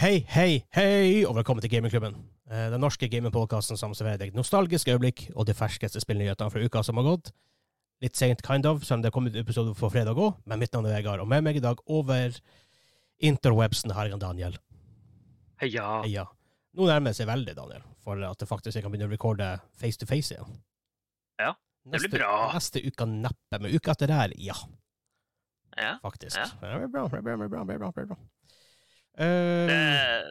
[0.00, 2.14] Hei, hei, hei, og velkommen til Gamingklubben.
[2.50, 6.82] Eh, Den norske gamingpodkasten som serverer deg nostalgiske øyeblikk og de ferskeste spillnyhetene fra uka
[6.86, 7.32] som har gått.
[8.00, 10.72] Litt seint, kind of, selv om det kom ut episode på fredag òg, men mitt
[10.72, 12.32] navn er Vegard, og med meg i dag over
[13.20, 14.56] interwebsen har jeg Daniel.
[15.60, 16.00] Heia.
[16.06, 16.24] Heia.
[16.78, 19.50] Nå nærmer det seg veldig, Daniel, for at det faktisk jeg kan begynne å recorde
[19.76, 20.56] face to face igjen.
[21.38, 21.52] Ja,
[21.84, 22.52] det blir Neste- bra.
[22.54, 24.54] Neste uka neppe, men uka etter der, ja,
[25.76, 25.98] Ja.
[26.02, 26.36] faktisk.
[26.38, 26.46] Ja.
[26.46, 27.90] Det blir bra, det blir bra, det blir bra.
[27.90, 28.16] Det blir bra,
[29.18, 29.66] det.
[29.68, 29.78] Det,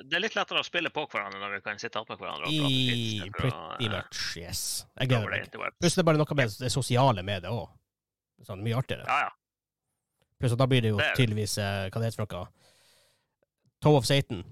[0.10, 2.46] det er litt lettere å spille på hverandre når vi kan sitte attmed hverandre.
[2.48, 4.62] og prate litt, pretty much, yes.
[5.00, 5.76] Jeg gleder det meg.
[5.80, 7.68] Pluss det er bare noe med det sosiale med det òg.
[8.48, 9.04] Sånn, mye artigere.
[9.08, 9.32] Ja, ja.
[10.40, 12.48] Pluss at da blir det jo Det tydeligvis uh, Hva det heter for noe?
[13.84, 14.46] Toe of Satan.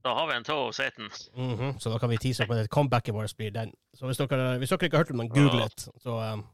[0.00, 1.10] Da har vi en toe of Satan.
[1.36, 3.72] Mhm, Så da kan vi tease opp at comebacket vårt blir den.
[3.94, 5.84] Så hvis dere, hvis dere ikke har hørt om den, google it.
[6.00, 6.46] Så um,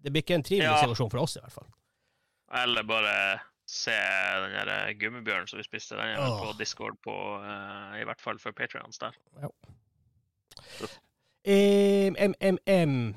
[0.00, 0.80] det blir ikke en trivelig Ja.
[0.80, 1.68] situasjon for oss, i hvert fall.
[2.62, 3.12] Eller bare
[3.72, 3.94] se
[4.44, 5.96] den der eh, gummibjørnen som vi spiste.
[5.96, 9.16] Den er på Discord på uh, I hvert fall for Patrions der.
[9.40, 9.48] Ja.
[12.66, 13.14] em.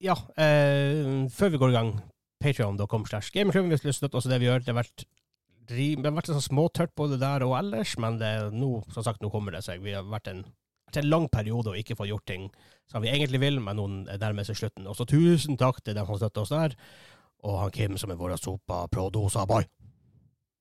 [0.00, 1.92] Ja, uh, før vi går i gang,
[2.40, 4.64] patreon.com slash gamerklubben hvis du vil støtte oss i det vi gjør.
[4.64, 5.04] Det har vært,
[5.68, 9.30] det har vært så småtørt både der og ellers, men det, nå, som sagt, nå
[9.30, 9.84] kommer det seg.
[9.84, 10.42] Vi har vært en,
[10.88, 12.50] vært en lang periode og ikke fått gjort ting
[12.90, 14.88] som vi egentlig vil, men noen er nærmer seg slutten.
[14.90, 16.74] Også tusen takk til dem som støtter oss der,
[17.42, 19.64] og han Kim som er vår sopa prodosa boy.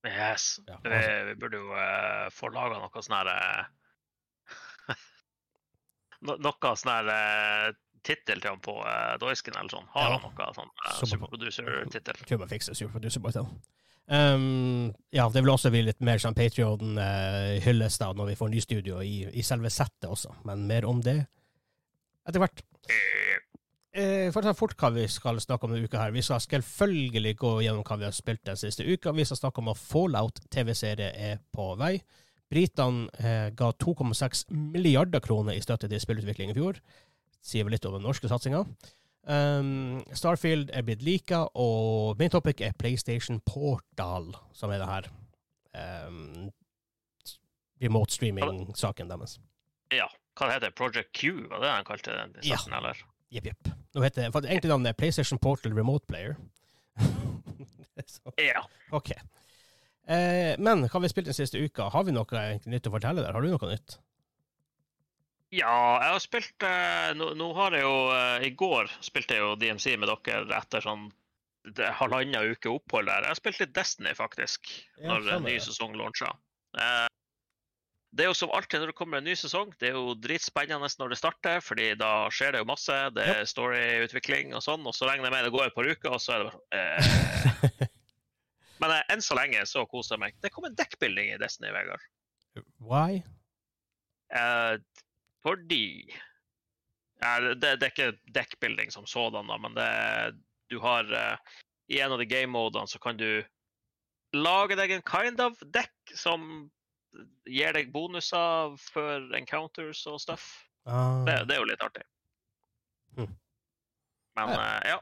[0.07, 0.59] Yes.
[0.67, 1.25] Ja, Vi, altså.
[1.27, 4.95] vi burde jo uh, få laga noe sånn her uh,
[6.25, 7.73] no, Noe sånn her uh,
[8.07, 9.89] tittel til han på uh, Doisken eller sånn.
[9.95, 10.19] Har Ja.
[10.21, 12.21] han noe sånn uh, superproducer-tittel?
[12.25, 13.49] Tror bare fikser superproducer boy til.
[14.09, 18.63] Um, ja, det vil også bli litt mer sånn Patrion-hyllest da, når vi får ny
[18.63, 21.19] studio i, i selve settet også, men mer om det
[22.25, 22.63] etter hvert.
[23.89, 26.13] Eh, for å ta fort hva vi skal snakke om denne uka her.
[26.13, 29.13] Vi skal selvfølgelig gå gjennom hva vi har spilt den siste uka.
[29.17, 31.95] Vi skal snakke om at Fallout TV-serie er på vei.
[32.49, 36.79] Britene eh, ga 2,6 milliarder kroner i støtte til spillutvikling i fjor.
[37.45, 38.63] Sier vel litt om den norske satsinga.
[39.29, 45.09] Um, Starfield er blitt lika, og min topic er PlayStation Portal, som er det her
[46.07, 46.49] um,
[47.83, 49.37] remote streaming-saken deres.
[49.93, 50.07] Ja.
[50.39, 52.59] Hva det heter Project Q, var det han kalte den i Ja.
[52.77, 53.01] eller?
[53.29, 53.69] Jepp, jepp.
[53.93, 56.37] Nå heter det, for Egentlig navnet er PlayStation Portal Remote Player.
[58.39, 58.61] Ja.
[58.95, 59.09] OK.
[60.09, 61.89] Eh, men hva har vi spilt den siste uka?
[61.93, 63.35] Har vi noe nytt å fortelle der?
[63.35, 63.97] Har du noe nytt?
[65.53, 69.43] Ja, jeg har spilt eh, nå, nå har jeg jo eh, I går spilte jeg
[69.43, 71.09] jo DMC med dere etter sånn
[71.99, 73.27] halvannen uke opphold der.
[73.27, 76.31] Jeg har spilt litt Destiny, faktisk, Ja, når ny sesong launcha.
[78.09, 80.89] Det er jo som alltid når det kommer en ny sesong, det er jo dritspennende
[80.97, 82.95] når det starter, fordi da skjer det jo masse.
[83.13, 86.15] Det er storyutvikling og sånn, og så regner jeg med det går et par uker,
[86.17, 87.89] og så er det bare eh.
[88.79, 90.39] Men eh, enn så lenge så koser jeg meg.
[90.41, 92.03] Det kom en dekkbilding i Destiny, Vegard.
[92.81, 93.21] Why?
[94.33, 94.75] Eh,
[95.43, 95.85] fordi
[97.19, 99.89] det, det er ikke deckbuilding som sådan, da, men det,
[100.71, 101.55] du har eh,
[101.91, 103.43] I en av de game-modene så kan du
[104.37, 106.69] lage deg en kind of deck som
[107.49, 110.49] gir deg bonuser for encounters og stuff.
[110.85, 112.05] Ah, Det, det er jo litt artig.
[113.17, 113.37] Hmm.
[114.37, 114.57] Men Ja.
[114.57, 114.99] Uh, ja.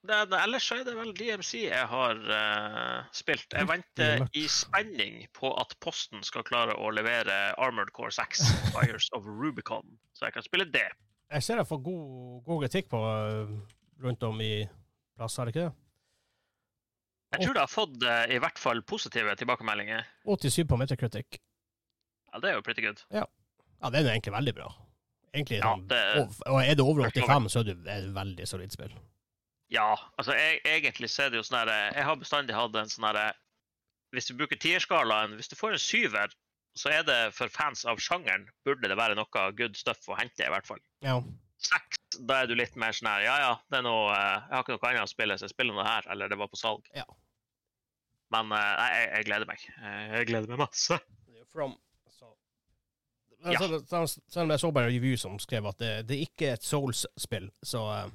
[0.00, 3.52] Det, det, ellers så er det vel DMC jeg har uh, spilt.
[3.52, 8.40] Jeg venter i spenning på at Posten skal klare å levere Armored Core 6,
[8.72, 9.84] Fires of Rubicon,
[10.16, 10.86] så jeg kan spille det.
[11.30, 13.52] Jeg ser jeg får god, god kritikk på eh,
[14.02, 14.64] rundt om i
[15.18, 15.76] plasser, er det ikke det?
[17.30, 20.06] Jeg tror det har fått eh, i hvert fall positive tilbakemeldinger.
[20.26, 21.38] 87 på Metacritic.
[22.32, 23.02] Ja, det er jo pretty good.
[23.14, 23.26] Ja,
[23.90, 24.70] det er jo egentlig veldig bra.
[25.34, 28.94] Egentlig, Ja, det- og, er det over 85, så er det et veldig solid spill.
[29.70, 32.88] Ja, altså jeg, egentlig så er det jo sånn her Jeg har bestandig hatt en
[32.90, 33.28] sånn herre
[34.10, 36.32] Hvis du bruker tierskalaen Hvis du får en syver,
[36.74, 40.42] så er det for fans av sjangeren burde det være noe good stuff å hente,
[40.42, 40.82] i hvert fall.
[41.06, 41.20] Ja.
[41.60, 44.54] Seks, da er du litt mer sånn her Ja, ja, det er noe eh, Jeg
[44.54, 46.06] har ikke noe annet å spille, så jeg spiller noe her.
[46.14, 46.86] Eller det var på salg.
[46.96, 47.04] Ja.
[48.32, 49.64] Men eh, nei, jeg, jeg gleder meg.
[49.76, 50.98] Eh, Jeg gleder meg masse.
[51.50, 51.74] From,
[52.14, 52.28] så.
[53.42, 53.58] Ja.
[53.60, 56.66] Selv om jeg så bare en review som skrev at det, det ikke er et
[56.66, 58.12] Souls-spill, så, eh,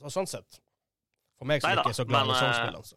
[0.00, 0.58] så sånn sett
[1.38, 2.96] For meg som Neida, ikke er så glad i eh, Souls-spill, altså.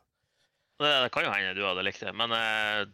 [0.81, 2.85] Det, det kan jo hende du hadde likt det, men eh,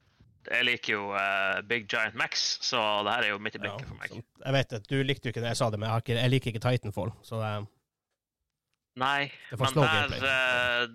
[0.47, 3.73] jeg liker jo uh, Big Giant Max, så det her er jo midt i Ja,
[3.77, 4.13] for meg.
[4.13, 4.27] Sant.
[4.45, 6.33] jeg vet at du likte jo ikke det jeg sa det, men jeg, ikke, jeg
[6.33, 7.57] liker ikke Titanfall, så eh,
[8.97, 10.85] Nei, Det men der eh,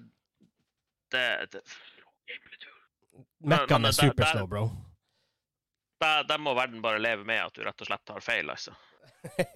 [1.14, 1.60] det, det,
[3.52, 4.64] Mekkaen er superslow, super slow, bro.
[6.02, 8.74] der, der må verden bare leve med at du rett og slett tar feil, altså.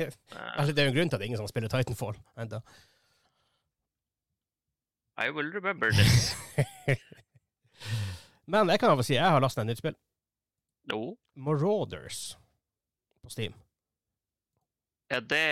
[0.57, 2.61] Altså, det er jo en grunn til at det er ingen som spiller Titanfall ennå.
[5.19, 6.37] I will remember this.
[8.47, 9.97] Men jeg kan i hvert si jeg har lasta ned nytt spill.
[10.93, 11.17] Jo.
[11.35, 12.37] Marauders
[13.23, 13.55] på Steam.
[15.11, 15.47] Er det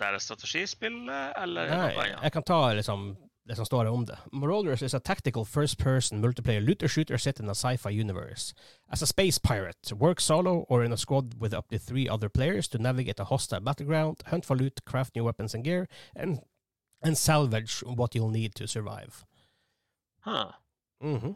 [0.00, 1.02] det er strategispill,
[1.36, 2.22] eller er Nei, noe annet?
[2.24, 3.10] jeg kan ta liksom
[3.50, 4.16] det som står her om det.
[4.32, 8.54] Marauders is a tactical first-person multiplayer looter shooter set in a sci-fi universe.
[8.90, 12.28] As a space pirate, work solo or in a squad with up to three other
[12.28, 16.40] players to navigate a hostile battleground, hunt for loot, craft new weapons and gear, and,
[17.02, 19.24] and salvage what you'll need to survive.
[20.20, 20.52] Huh.
[21.00, 21.34] Mhm.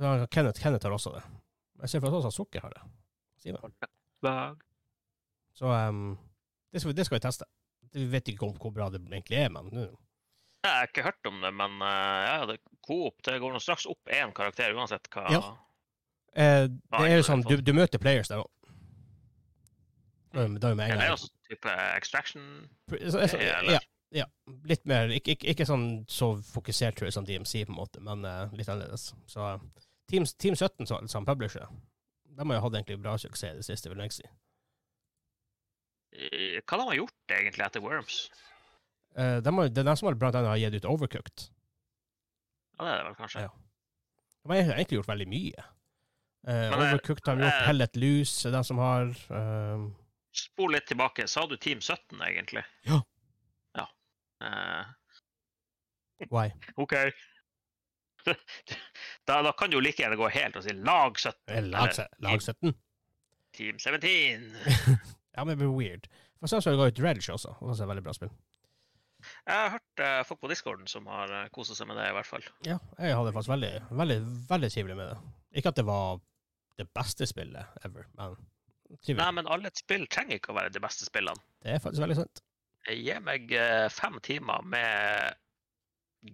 [0.00, 1.22] Ja, Kenneth, Kenneth har også det.
[1.82, 2.82] Jeg ser for meg at også Sukker har det.
[3.42, 3.74] Simen.
[5.52, 6.18] Så um,
[6.72, 7.44] det, skal vi, det skal vi teste.
[7.92, 9.82] Vi vet ikke om hvor bra det egentlig er, men nå
[10.62, 14.08] Jeg har ikke hørt om det, men eh, ja, det Coop det går straks opp
[14.14, 15.40] én karakter uansett hva Ja.
[16.32, 18.48] eh, Det er jo sånn, du, du møter players der òg.
[20.32, 22.46] Da er jo med en Det er jo også type extraction.
[22.88, 23.80] Så- så- Ja?
[24.12, 24.26] Ja.
[24.68, 28.02] Litt mer Ikke, ikke, ikke sånn så fokusert, tror jeg, som DMC, på en måte,
[28.04, 29.10] men uh, litt annerledes.
[29.30, 29.48] Så
[30.10, 31.68] Team, Team 17 som, som publisher,
[32.28, 34.28] de har jo hatt egentlig bra suksess i det siste, vil jeg si.
[36.12, 38.26] Eh, Hva de har gjort egentlig etter Worms?
[39.16, 41.46] Uh, de har, det er de som har blant annet har gitt ut Overcooked.
[42.76, 43.46] Ja, det er det vel kanskje.
[43.46, 43.52] Ja.
[44.42, 45.64] De har egentlig gjort veldig mye.
[46.42, 49.84] Uh, Men, Overcooked har gjort, uh, Hell Let Loose er de som har uh,
[50.32, 51.28] Spol litt tilbake.
[51.28, 52.64] Sa du Team 17, egentlig?
[52.88, 53.02] Ja.
[54.42, 56.52] Eh, Why?
[56.76, 56.94] OK.
[59.26, 61.38] da, da kan du like gjerne gå helt og si lag 17.
[61.50, 62.74] Eh, Lag, lag 17.
[63.56, 64.56] Team 17.
[65.32, 66.08] Ja, men det blir weird.
[66.40, 67.54] For så gå ut Redge også.
[67.56, 68.32] Det er et veldig bra spill.
[69.46, 72.16] Jeg har hørt uh, folk på discorden som har uh, kosa seg med det, i
[72.18, 72.44] hvert fall.
[72.66, 73.70] Ja, jeg hadde faktisk veldig,
[74.02, 74.18] veldig,
[74.50, 75.16] veldig trivelig med det.
[75.56, 76.20] Ikke at det var
[76.80, 78.36] det beste spillet ever, men
[78.98, 79.20] trivelig.
[79.22, 81.40] Nei, men alle et spill trenger ikke å være de beste spillene.
[81.62, 82.42] Det er faktisk veldig sant.
[82.90, 85.36] Gi meg eh, fem timer med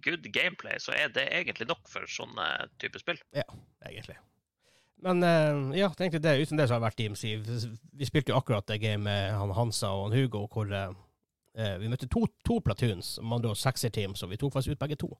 [0.05, 2.45] good gameplay, så er det egentlig nok for sånne
[2.81, 3.19] type spill.
[3.37, 3.45] Ja,
[3.85, 4.17] egentlig.
[5.05, 6.35] Men eh, ja, tenkte det.
[6.41, 7.45] uten det så har det vært Team Siv.
[7.95, 10.89] Vi spilte jo akkurat det gamet med han Hansa og han Hugo, hvor eh,
[11.57, 14.99] eh, vi møtte to, to platoons, med andre sekserteam, så vi tok faktisk ut begge
[14.99, 15.13] to.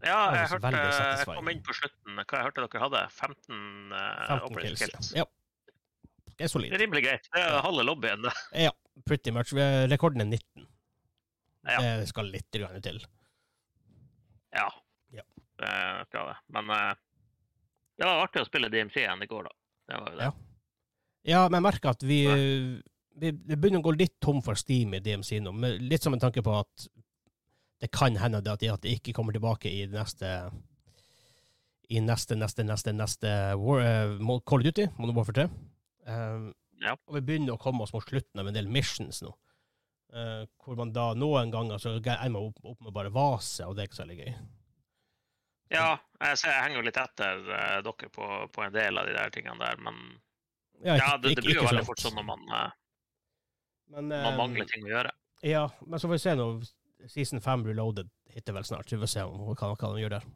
[0.00, 2.16] Ja, jeg er hørte Jeg kom inn på slutten.
[2.22, 3.02] Hva jeg hørte dere hadde?
[3.12, 3.58] 15,
[3.92, 4.84] uh, 15 kills.
[4.86, 5.10] kills.
[5.18, 5.26] Ja.
[6.30, 6.72] Det er Det solid.
[6.72, 7.26] er rimelig greit.
[7.34, 8.32] Det er halve lobbyen, det.
[8.64, 8.70] Ja,
[9.06, 9.52] pretty much.
[9.90, 10.66] Rekorden er 19.
[11.68, 11.80] Ja.
[12.00, 13.00] Det skal litt til.
[14.56, 14.68] Ja.
[15.14, 15.24] Ja.
[15.60, 15.72] Det
[16.08, 16.36] skal det.
[16.56, 16.92] Men eh,
[18.00, 19.56] det var artig å spille DMC igjen i går, da.
[19.90, 20.30] Det var jo det.
[20.30, 20.36] Ja.
[21.22, 22.22] Ja, men jeg merker at vi,
[23.20, 25.52] vi, vi begynner å gå litt tom for Steam i DMC nå.
[25.82, 26.86] Litt som en tanke på at
[27.80, 30.30] det kan hende at de, ikke kommer tilbake i neste
[31.90, 35.48] i neste, neste, neste, neste War, uh, Call of Duty, Modern Warfare 3.
[36.06, 36.44] Um,
[36.80, 36.96] Ja.
[37.08, 39.34] Og vi begynner å komme oss mot slutten av en del missions nå.
[40.10, 43.76] Uh, hvor man da noen ganger så er man opp, opp med bare vase, og
[43.76, 44.32] det er ikke så veldig gøy.
[45.70, 49.06] Ja, jeg, ser, jeg henger jo litt etter uh, dere på, på en del av
[49.06, 50.02] de der tingene der, men
[50.80, 52.76] Ja, ja, det, det blir jo veldig fort sånn når man, uh,
[53.94, 55.14] Men, man mangler ting å gjøre.
[55.46, 56.52] Ja, men så får vi se nå.
[57.08, 58.88] Season 5 Reloaded hitter vel snart.
[58.88, 60.26] så Vi får se om, hva, hva de gjør der.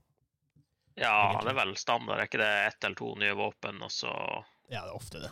[0.96, 2.20] Ja, det er vel standard.
[2.20, 4.14] Er ikke det ett eller to nye våpen, og så
[4.72, 5.30] Ja, det er ofte det.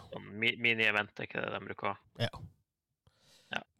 [0.60, 1.96] mini-event, er ikke det de bruker?
[2.20, 2.28] Ja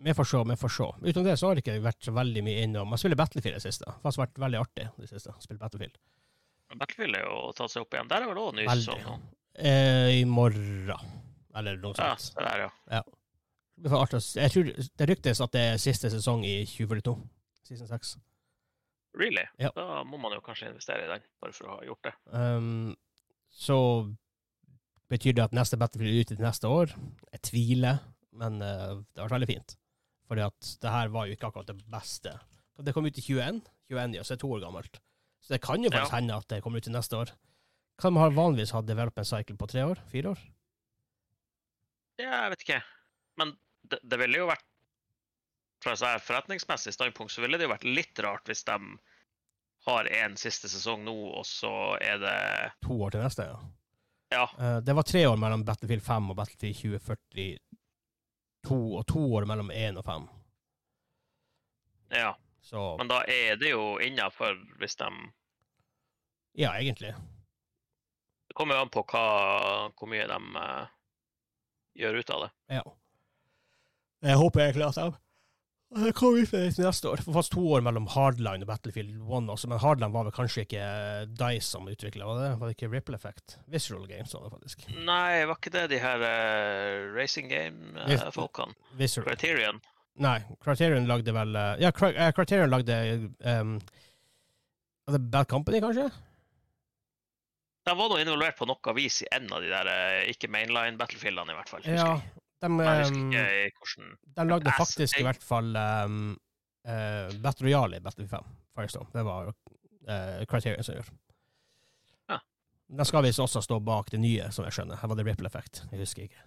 [0.03, 0.87] Vi får se, vi får se.
[1.03, 2.91] Utenom det så har det ikke vært så veldig mye innom.
[2.93, 3.87] Jeg spiller Battlefield i det siste.
[3.89, 5.33] Det har vært veldig artig det siste.
[5.41, 5.95] Spille Battlefield.
[6.77, 8.09] Battlefield er jo å ta seg opp igjen.
[8.11, 9.23] Der er vel òg ny sesong.
[9.55, 10.93] Eh, I morgen,
[11.55, 12.37] eller noe Ja, sånt.
[12.37, 13.03] det der, ja.
[13.83, 14.65] Det, artig å s- jeg tror,
[14.99, 17.17] det ryktes at det er siste sesong i 2042.
[17.65, 18.17] Season 6.
[19.15, 19.45] Really?
[19.59, 19.71] Ja.
[19.77, 22.13] Da må man jo kanskje investere i den, bare for å ha gjort det.
[22.33, 22.97] Um,
[23.53, 23.79] så
[25.13, 26.93] betyr det at neste Battlefield er ute til neste år.
[27.35, 28.01] Jeg tviler,
[28.41, 29.77] men eh, det har vært veldig fint.
[30.31, 32.33] Fordi at det her var jo ikke akkurat det beste.
[32.83, 33.61] Det kom ut i 21,
[33.93, 34.97] 21 ja, så det er to år gammelt.
[35.43, 36.19] Så det kan jo faktisk Ja.
[36.19, 37.33] hende at det kommer ut til neste år.
[38.01, 40.01] Hva man har vanligvis hatt development cycle på tre år?
[40.11, 40.41] Fire år?
[42.21, 42.81] Ja, jeg vet ikke.
[43.41, 43.55] Men
[43.91, 44.65] det, det ville jo vært
[45.83, 48.77] Fra et forretningsmessig standpunkt så ville det jo vært litt rart hvis de
[49.89, 52.35] har en siste sesong nå, og så er det
[52.87, 53.57] To år til neste, ja.
[54.33, 54.47] Ja.
[54.59, 57.59] Eh, det var tre år mellom Battlefield 5 og Battlefield 2042,
[58.99, 60.31] og to år mellom 1 og 5.
[62.23, 62.33] ja.
[62.63, 65.09] Så Men da er det jo innafor hvis de
[66.55, 67.15] ja, egentlig.
[68.49, 69.23] Det kommer jo an på hva,
[69.97, 70.91] hvor mye de uh,
[71.97, 72.51] gjør ut av det.
[72.77, 72.83] Ja.
[74.29, 75.07] Jeg håper jeg at de
[75.95, 77.21] det kommer ut neste år.
[77.21, 80.65] Det faktisk to år mellom Hardline og Battlefield 1 også, men Hardline var vel kanskje
[80.67, 80.87] ikke
[81.37, 82.51] Dice som utvikla, det?
[82.61, 83.59] Var det ikke Ripple Effect?
[83.73, 84.87] Visual Games var det faktisk.
[84.97, 88.77] Nei, var ikke det de her uh, racing game-folkene?
[88.97, 89.83] Uh, Criterion?
[90.23, 92.99] Nei, Criterion lagde vel uh, Ja, eh, Criterion lagde
[93.45, 93.79] um,
[95.07, 96.11] Bad Company, kanskje?
[97.83, 100.99] De var nå involvert på noe vis i en av de der eh, ikke mainline
[101.01, 101.89] battlefieldene, i hvert fall.
[101.89, 102.13] Ja.
[102.63, 103.33] De, Nei, jeg husker um,
[103.67, 106.21] ikke hvordan de lagde faktisk i hvert fall um,
[106.87, 108.53] uh, Battle Royale i Battle 5.
[108.77, 109.11] Firestone.
[109.13, 111.17] Det var uh, Criterion som gjorde.
[112.31, 112.39] Ja.
[112.99, 115.01] De skal visst også stå bak det nye, som jeg skjønner.
[115.03, 115.85] Her var det Ripple Effect.
[115.91, 116.47] Jeg husker ikke.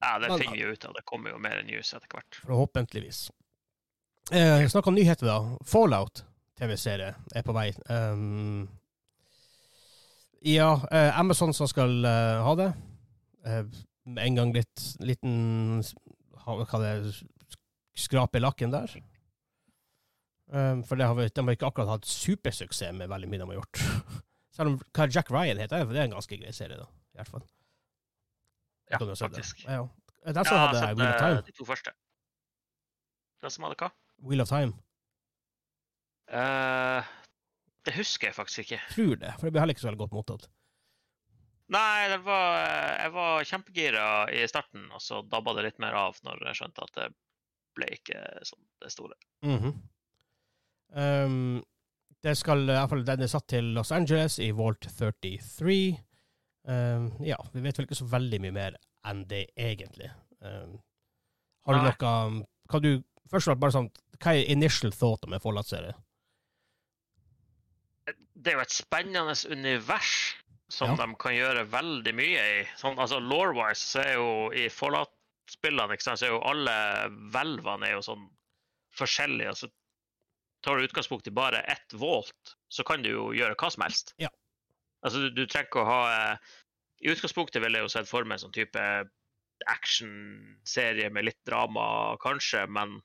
[0.00, 0.94] Ja, det finner vi ut av.
[0.94, 2.40] Det kommer jo mer news etter hvert.
[2.46, 3.28] Forhåpentligvis.
[4.30, 5.58] Eh, Snakk om nyheter, da.
[5.66, 6.22] Fallout
[6.58, 7.72] TV-serie er på vei.
[7.90, 8.68] Um,
[10.46, 12.68] ja, uh, Amazon som skal uh, ha det.
[14.08, 15.82] Eh, med en gang litt liten
[16.38, 17.14] Hva det
[17.98, 18.88] skrape lakken der.
[20.48, 23.48] Um, for det har vi, de har ikke akkurat hatt supersuksess med veldig mye de
[23.50, 23.80] har gjort.
[24.56, 26.86] Selv om hva Jack Ryan heter, det er en ganske grei serie, da.
[27.12, 27.44] I hvert fall.
[28.88, 29.64] Ja, faktisk.
[29.64, 29.72] det?
[29.74, 30.32] Ja, ja.
[30.32, 31.42] Den som Ja, hadde Wheel of det- Time.
[31.42, 31.92] De to første.
[33.42, 33.90] Den som hadde hva?
[34.24, 34.72] Wheel of Time.
[36.32, 37.04] Uh,
[37.84, 38.80] det husker jeg faktisk ikke.
[38.94, 40.48] Tror det, for det ble heller ikke så veldig godt mottatt.
[41.68, 42.54] Nei, det var,
[42.96, 46.86] jeg var kjempegira i starten, og så dabba det litt mer av når jeg skjønte
[46.86, 47.08] at det
[47.76, 49.18] ble ikke sånn det store.
[49.44, 49.74] Mhm.
[50.96, 51.58] um,
[52.24, 55.76] det skal i hvert fall Den er satt til Los Angeles, i Vault 33.
[56.68, 60.10] Um, ja, vi vet vel ikke så veldig mye mer enn det, egentlig.
[60.42, 60.80] Um,
[61.66, 61.92] har du Nei.
[61.92, 62.90] noe Kan du
[63.28, 63.88] Først og fremst bare sånn
[64.22, 65.96] Hva er initial thought om en Fallout-serie?
[68.08, 70.12] Det er jo et spennende univers
[70.70, 70.96] som Ja.
[71.06, 72.64] de kan gjøre veldig mye i.
[72.76, 76.74] Sånn, altså Law-wise så er jo i Fallout-spillene ikke sant, så er jo alle
[77.32, 78.26] hvelvene er jo sånn
[78.98, 79.48] forskjellige.
[79.48, 79.70] og så
[80.62, 84.14] tar du utgangspunkt i bare ett volt, så kan du jo gjøre hva som helst.
[84.18, 84.28] Ja.
[85.04, 86.00] Altså, du, du trenger ikke å ha
[86.32, 86.38] eh,
[87.06, 88.82] I utgangspunktet ville jeg jo sett for meg en sånn type
[89.70, 92.98] actionserie med litt drama, kanskje, men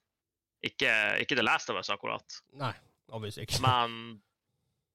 [0.66, 0.90] ikke,
[1.22, 2.40] ikke det leste av oss akkurat.
[2.58, 2.74] Nei,
[3.14, 3.60] obviously ikke.
[3.64, 4.22] Men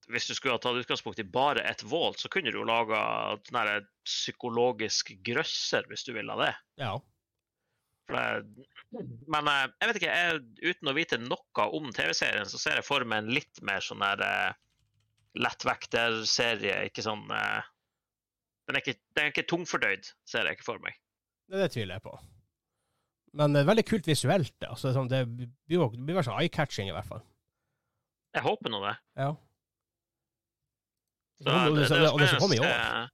[0.09, 3.00] hvis du skulle ha tatt utgangspunkt i bare ett volt, så kunne du jo laga
[3.49, 6.53] sånn psykologisk grøsser, hvis du ville det.
[6.81, 6.95] Ja.
[8.09, 8.23] Det.
[9.29, 12.87] Men eh, jeg vet ikke, jeg, uten å vite noe om TV-serien, så ser jeg
[12.87, 14.57] for meg en litt mer sånn der eh,
[15.37, 16.81] lettvekterserie.
[16.88, 17.69] Ikke sånn eh,
[18.69, 20.97] den, er ikke, den er ikke tungfordøyd, ser jeg ikke for meg.
[21.49, 22.17] Det, det tviler jeg på.
[23.37, 24.57] Men det er veldig kult visuelt.
[24.65, 27.21] Altså, sånn, det blir jo sånn eye-catching, i hvert fall.
[28.37, 28.97] Jeg håper nå det.
[29.21, 29.35] Ja.
[31.38, 33.09] Så det, det, det og det skal komme i år,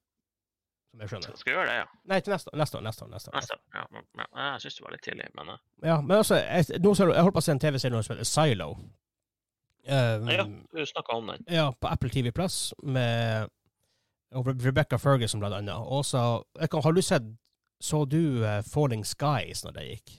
[0.90, 1.36] som jeg skjønner.
[1.36, 1.86] Skal gjøre det, ja.
[2.08, 2.56] Nei, til neste år.
[2.60, 2.84] Neste år.
[2.86, 3.34] Neste år, neste år.
[3.36, 3.58] Neste.
[3.76, 4.04] år.
[4.16, 5.50] Ja, jeg syns det var litt tidlig, men
[5.84, 8.14] Ja, men altså, jeg, nå ser du, jeg holdt på å se en TV-serie som
[8.14, 8.70] heter Silo.
[9.84, 11.44] Um, ja, du snakka om den.
[11.52, 13.50] ja, på Apple TV Plus med
[14.32, 15.76] Rebecca Ferguson, blant annet.
[15.76, 17.22] Og så, jeg kan, har du sett
[17.80, 20.12] Så du uh, Falling Skies når det gikk?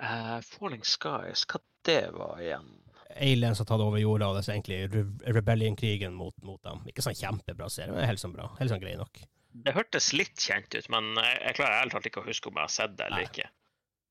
[0.00, 2.70] Uh, Falling Skies, hva det var igjen?
[3.24, 6.84] Aliens har tatt over jorda, og det er egentlig rebellion-krigen mot, mot dem.
[6.90, 8.48] Ikke sånn kjempebra serie, men helt sånn bra.
[8.60, 9.20] Helt sånn grei nok.
[9.64, 12.68] Det hørtes litt kjent ut, men jeg, klarer ærlig talt ikke å huske om jeg
[12.68, 13.30] har sett det eller Nei.
[13.30, 13.48] ikke.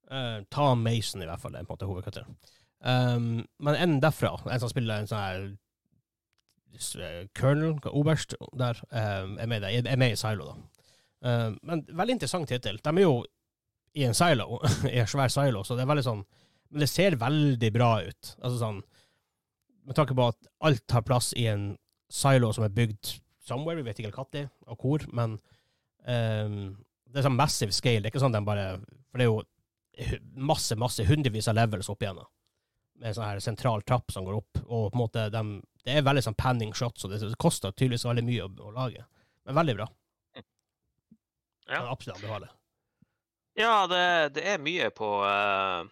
[0.08, 2.38] Uh, ta Mason, i hvert fall, det er på en måte hovedkarakteren.
[2.80, 3.30] Um,
[3.64, 5.48] men en derfra, en som spiller en sånn her
[7.02, 10.86] eh, Colonel, oberst, der, um, er, med der, er med i Silo, da.
[11.28, 12.78] Um, men veldig interessant tittel.
[12.84, 13.24] De er jo
[13.98, 14.60] i en silo,
[14.94, 16.26] i en svær silo, så det er veldig sånn
[16.68, 18.32] Men det ser veldig bra ut.
[18.42, 18.82] Altså sånn
[19.88, 21.70] Med tanke på at alt har plass i en
[22.12, 23.14] silo som er bygd
[23.48, 25.38] somewhere, vi vet ikke helt når og hvor, men
[26.04, 26.76] um,
[27.08, 28.02] det er sånn massive scale.
[28.04, 28.66] Det er ikke sånn de bare
[29.08, 32.28] For det er jo masse, masse, hundrevis av levels opp igjennom.
[33.00, 34.60] Med en sånn her sentral trapp som går opp.
[34.66, 35.44] Og på en måte, de,
[35.88, 38.76] det er veldig sånn panning shots, og det, det koster tydeligvis veldig mye å, å
[38.76, 39.08] lage.
[39.48, 39.88] Men veldig bra.
[41.68, 41.82] Ja.
[41.92, 42.52] Absolutt anbefaler.
[43.58, 44.04] Ja, det,
[44.38, 45.88] det er mye på, uh,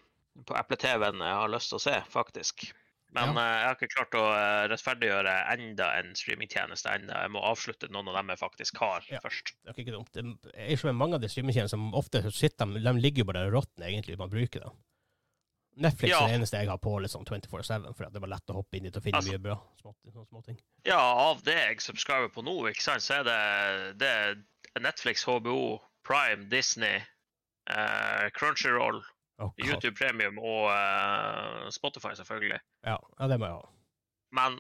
[0.45, 2.67] på Apple-TV-en jeg har lyst til å se, faktisk.
[3.15, 3.41] Men Ja.
[3.41, 7.13] eh, jeg har ikke klart å eh, rettferdiggjøre enda en streamingtjeneste ennå.
[7.24, 9.19] Jeg må avslutte noen av dem jeg faktisk har, Ja.
[9.24, 9.53] først.
[9.63, 10.12] Det er ikke dumt.
[10.12, 13.53] Det er som mange av de streamingtjenestene som ofte sitter, de, ligger jo bare og
[13.62, 14.75] råtner egentlig, man bruker dem.
[15.77, 16.24] Netflix Ja.
[16.24, 18.84] er det eneste jeg har på liksom 24-7, for det var lett å hoppe inn
[18.84, 19.55] dit og finne Altså- mye bra.
[19.81, 20.60] Små, sånne småting.
[20.86, 24.36] Ja, av det jeg subscriber på nå, ikke sant, så er det, det er
[24.79, 27.01] Netflix, HBO, Prime, Disney,
[27.67, 29.03] eh, Crunchyroll,
[29.44, 32.60] Oh, YouTube Premium og uh, Spotify, selvfølgelig.
[32.88, 33.72] Ja, ja, det må jeg ha.
[34.36, 34.60] Men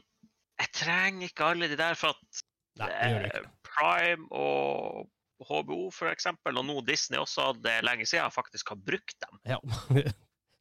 [0.59, 2.41] jeg trenger ikke alle de der, for at
[2.79, 5.07] Nei, eh, Prime og
[5.47, 9.15] HBO, for eksempel, og nå Disney også, det er lenge siden jeg faktisk har brukt
[9.23, 9.39] dem.
[9.47, 9.59] Ja.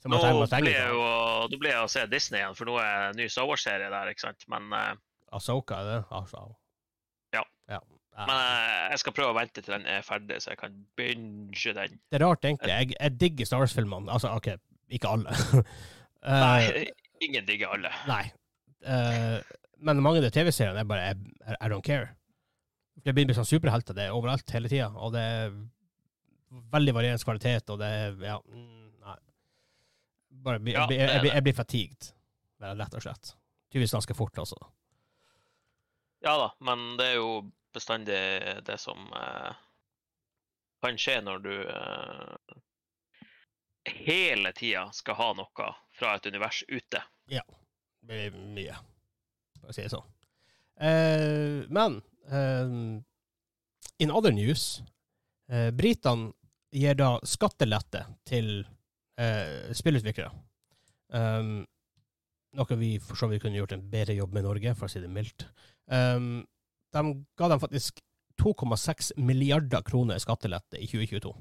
[0.04, 1.04] Nå blir jeg jo
[1.48, 3.86] nå blir jeg å se Disney igjen, for nå er det en ny Star Wars-serie
[3.88, 4.44] der, ikke sant.
[4.52, 4.90] Men, eh,
[5.32, 6.00] Asoka, er det?
[6.12, 6.42] Altså.
[7.32, 7.40] Ja.
[7.72, 7.78] ja.
[8.14, 11.72] Men eh, jeg skal prøve å vente til den er ferdig, så jeg kan binge
[11.78, 11.96] den.
[12.12, 12.70] Det er rart, egentlig.
[12.70, 14.12] Jeg, jeg digger Star Wars-filmene.
[14.14, 14.52] Altså, OK,
[14.94, 15.34] ikke alle.
[15.34, 15.64] uh,
[16.44, 16.84] Nei,
[17.26, 17.90] ingen digger alle.
[18.06, 18.24] nei.
[18.84, 19.40] Uh,
[19.84, 22.12] Men mange av de TV-seriene er bare I, I don't care.
[23.04, 25.56] Det blir sånn superhelter det er overalt hele tida, og det er
[26.72, 29.16] veldig varierende kvalitet, og det er Ja, mm, nei.
[30.46, 32.12] Bare, jeg, Ja, jeg, er jeg, jeg blir fatigued,
[32.62, 33.34] rett og slett.
[33.72, 34.60] Tydeligvis ganske fort, altså.
[36.24, 37.30] Ja da, men det er jo
[37.74, 38.18] bestandig
[38.66, 39.52] det som eh,
[40.84, 42.56] kan skje når du eh,
[44.04, 47.02] hele tida skal ha noe fra et univers ute.
[47.32, 47.44] Ja.
[48.04, 48.76] Det blir mye,
[49.60, 50.08] for å si det sånn.
[50.76, 52.74] Eh, men eh,
[54.04, 54.82] in other news
[55.48, 56.32] eh, Britene
[56.74, 58.58] gir da skattelette til
[59.20, 60.32] eh, spillutviklere.
[61.14, 61.62] Um,
[62.58, 64.92] noe vi for så vidt kunne gjort en bedre jobb med i Norge, for å
[64.92, 65.46] si det mildt.
[65.86, 66.42] Um,
[66.94, 68.00] de ga dem faktisk
[68.40, 71.34] 2,6 milliarder kroner i skattelette i 2022.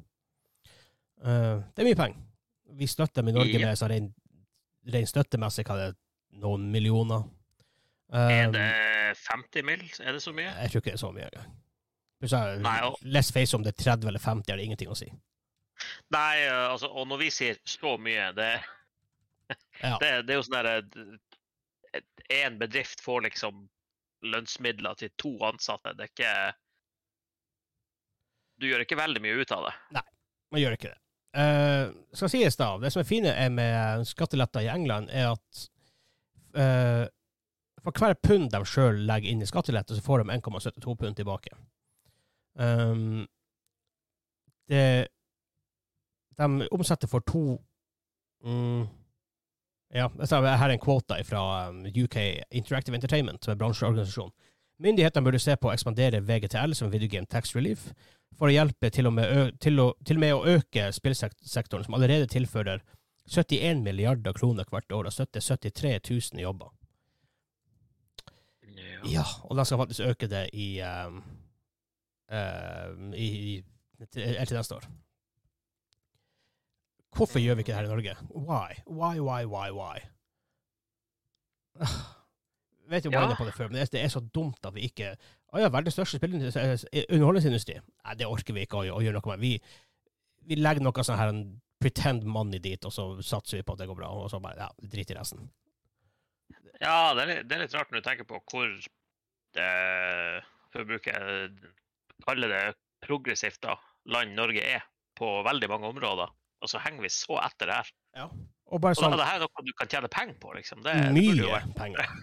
[1.24, 2.19] Uh, det er mye penger.
[2.77, 3.67] Vi støtter dem i Norge Ja.
[3.69, 4.07] med sånn ren,
[4.93, 5.98] ren støttemessig hva det er,
[6.43, 7.24] noen millioner.
[8.13, 9.83] Er Um, det 50 mill.?
[10.01, 10.50] Er det så mye?
[10.62, 11.51] Jeg tror ikke det er så mye engang.
[13.03, 15.10] Let's face om det er 30 eller 50, er det ingenting å si.
[16.13, 18.51] Nei, eh, altså, og når vi sier så mye, det,
[19.81, 19.98] Ja.
[20.01, 20.83] det, det er jo sånn derre
[22.31, 23.67] Én bedrift får liksom
[24.24, 25.96] lønnsmidler til to ansatte.
[25.98, 26.34] Det er ikke
[28.62, 29.74] Du gjør ikke veldig mye ut av det.
[29.98, 30.06] Nei,
[30.53, 31.00] Man gjør ikke det.
[31.34, 35.63] Uh, skal sies da, Det som er fine er med skatteletter i England, er at
[36.53, 37.06] uh,
[37.84, 41.56] for hver pund de sjøl legger inn i skattelette, så får de 1,72 pund tilbake.
[42.53, 43.25] Um,
[44.70, 45.08] det
[46.38, 47.58] De omsetter for to
[48.46, 48.88] mm,
[49.93, 52.17] Ja, her er en quota fra um, UK
[52.51, 54.31] Interactive Entertainment, som er bransjeorganisasjon.
[54.81, 57.91] Myndighetene burde se på å ekspandere VGTL som Video Game Tax Relief
[58.33, 61.97] for å hjelpe til og med, til å, til og med å øke spillsektoren, som
[61.97, 62.81] allerede tilfører
[63.29, 66.73] 71 milliarder kroner hvert år og støtter 73 000 jobber.
[69.07, 71.21] Ja, og de skal faktisk øke det i, um,
[72.33, 74.87] um, i, i til, til neste år.
[77.13, 78.15] Hvorfor gjør vi ikke det her i Norge?
[78.33, 78.79] Why?
[78.87, 80.01] Why, why, why, why?
[81.79, 81.87] Jeg
[82.93, 83.35] Vet jo Ja.
[83.37, 85.13] på det før, men det er, så dumt at vi ikke
[85.53, 87.77] Å ja, verdens største eh, underholdningsindustri.
[87.79, 89.39] Nei, det orker vi ikke å, å gjøre noe med.
[89.39, 89.51] Vi,
[90.49, 91.43] vi legger noe sånn her en
[91.83, 94.65] pretend money dit, og så satser vi på at det går bra, og så bare
[94.65, 95.45] ja, drit i resten.
[96.81, 98.71] Ja, det er, litt, det er litt rart når du tenker på hvor
[99.53, 99.69] det,
[100.73, 101.13] For å bruke
[102.33, 102.63] alle det
[103.05, 103.77] progressivt, da,
[104.09, 104.83] land Norge er
[105.17, 106.33] på veldig mange områder.
[106.63, 107.93] Og så henger vi så etter det her.
[108.73, 110.83] Og bare sånn og det her er noe du kan tjene penger på, liksom.
[110.85, 112.13] Det, mye det penger.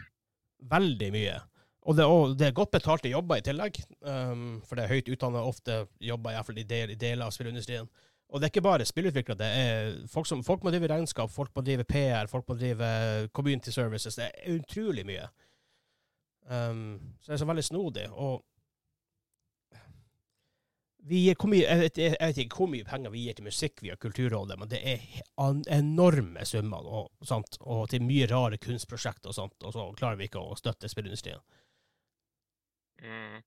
[0.70, 1.38] Veldig mye.
[1.88, 5.08] Og det, og det er godt betalte jobber i tillegg, um, for det er høyt
[5.14, 7.88] utdanna ofte jobber, iallfall i, del, i deler av spillindustrien.
[8.30, 11.50] Og det er ikke bare spillutviklere, det er folk som folk må drive regnskap, folk
[11.56, 12.90] må drive PR, folk må drive
[13.34, 14.18] community services.
[14.20, 15.24] Det er utrolig mye.
[16.50, 18.06] Um, så det er så veldig snodig.
[18.12, 18.44] Og
[21.08, 24.58] mye, jeg, vet, jeg vet ikke hvor mye penger vi gir til musikk via Kulturrådet,
[24.60, 25.04] men det er
[25.72, 27.56] enorme summer, og, sant?
[27.60, 31.40] og til mye rare kunstprosjekter og sånt, og så klarer vi ikke å støtte spillindustrien.
[33.00, 33.40] mm.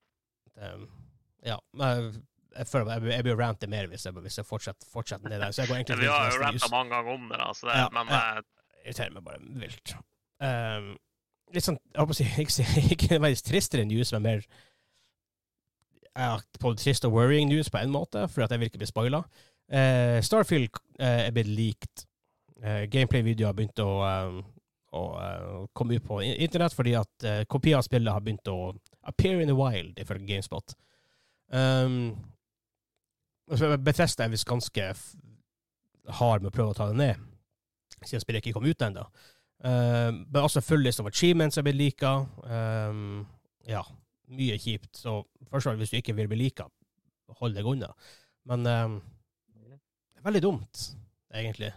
[1.43, 2.11] Ja, Jeg,
[2.55, 5.51] jeg føler jeg, jeg blir rante mer hvis jeg, hvis jeg fortsetter, fortsetter ned der.
[5.51, 7.79] Så jeg går egentlig Vi har jo ranta mange ganger om det, da, så det,
[7.81, 8.19] Ja, men ja.
[8.37, 9.95] eh, irriterer meg bare vilt.
[10.43, 10.93] Um,
[11.53, 14.45] litt sånn, jeg håper å si, ikke, ikke veldig tristere news, men mer
[16.59, 19.23] på trist og worrying news på en måte, for at jeg vil ikke bli spoila.
[19.73, 22.05] Eh, Starfield eh, er blitt leaked.
[22.63, 24.37] Eh, Gameplay-videoer har begynt å, um,
[24.93, 28.73] å eh, komme ut på internett fordi at eh, kopier av spillet har begynt å
[29.09, 30.75] appear in the wild, ifølge GameSpot.
[31.51, 32.15] Um,
[33.83, 34.85] Bethesda er visst ganske
[36.19, 37.25] hard med å prøve å ta det ned,
[38.03, 39.03] siden spillet ikke kom ut ennå.
[39.63, 42.15] Uh, men også full list of achievements er blitt lika.
[42.47, 43.25] Um,
[43.67, 43.83] ja,
[44.31, 44.91] mye kjipt.
[44.97, 46.67] Så først og fremst, hvis du ikke vil bli lika,
[47.39, 47.91] hold deg unna.
[48.49, 48.99] Men um,
[49.53, 50.83] det er veldig dumt,
[51.33, 51.73] egentlig.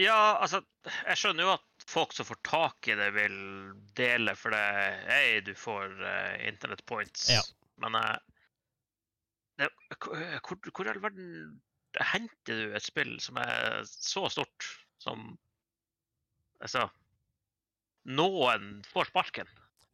[0.00, 3.38] Ja, altså, jeg skjønner jo at folk som får tak i det, vil
[3.98, 4.66] dele for det.
[5.10, 7.28] Hei, du får uh, internet points.
[7.32, 7.42] Ja.
[7.84, 8.16] Men uh,
[9.60, 9.68] det,
[10.00, 11.60] hvor, hvor i all verden
[12.12, 14.68] henter du et spill som er så stort
[15.02, 15.32] som
[16.60, 16.84] Altså
[18.04, 19.48] Noen får sparken.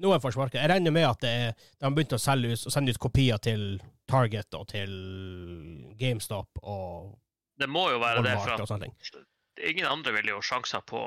[0.05, 0.61] Noen får sparken.
[0.61, 3.41] Jeg regner med at det de har begynt å selge ut, og sende ut kopier
[3.43, 4.93] til Target og til
[5.99, 7.17] GameStop og
[7.59, 11.01] Det må jo være det, for at ingen andre ville jo sjanser på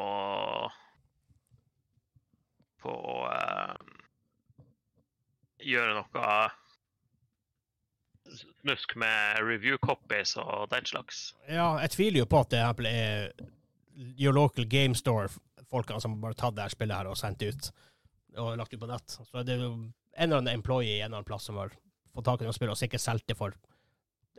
[2.79, 3.75] På å uh,
[5.59, 6.33] gjøre noe
[8.29, 11.33] snusk med review copies og den slags.
[11.49, 13.31] Ja, jeg tviler jo på at det er
[14.15, 15.27] Your local game store
[15.69, 17.71] folkene som bare tatt det her spillet her og sendt ut
[18.37, 19.17] og lagt ut på nett.
[19.17, 21.73] Så det er jo en eller annen employee i en eller annen plass som har
[22.13, 23.55] fått tak i noen spill og sikkert solgt det for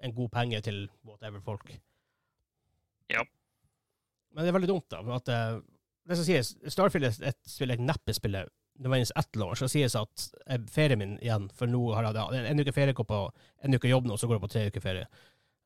[0.04, 1.72] en god penge til whatever folk.
[3.10, 3.24] Ja.
[4.30, 5.02] Men det er veldig dumt, da.
[5.16, 5.60] At, eh,
[6.08, 8.48] det som sies, Starfield er et spill jeg neppe spiller
[8.80, 9.54] nødvendigvis ett år.
[9.58, 12.96] Så sies at eh, ferien min igjen, for nå har jeg da, en uke ferie,
[12.96, 13.24] går på
[13.64, 15.10] en uke jobb nå, så går det på tre uker ferie.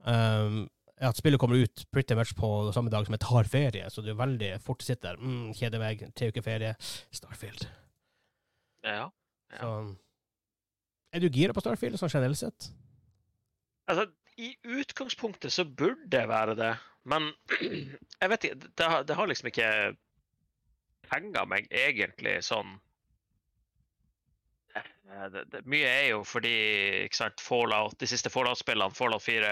[0.04, 0.64] Um,
[1.04, 4.12] at spillet kommer ut pretty much på samme dag som jeg tar ferie, så det
[4.14, 5.20] er veldig fort å sitte der.
[5.20, 6.74] Mm, kjeder meg, tre uker ferie.
[7.14, 7.66] Starfield.
[8.84, 9.08] Ja.
[9.54, 9.60] Ja.
[9.60, 9.96] Så
[11.14, 12.70] Er du gira på Starfield sånn generelt sett?
[13.88, 14.08] Altså,
[14.40, 16.72] i utgangspunktet så burde det være det,
[17.06, 17.28] men
[18.20, 19.68] jeg vet ikke Det, har- det har liksom ikke
[21.08, 22.78] penga meg egentlig sånn
[25.14, 26.52] Eh, det, det, Mye er jo fordi
[27.04, 29.50] ikke sant, Fallout, de siste Fallout-spillene, Fallout 4,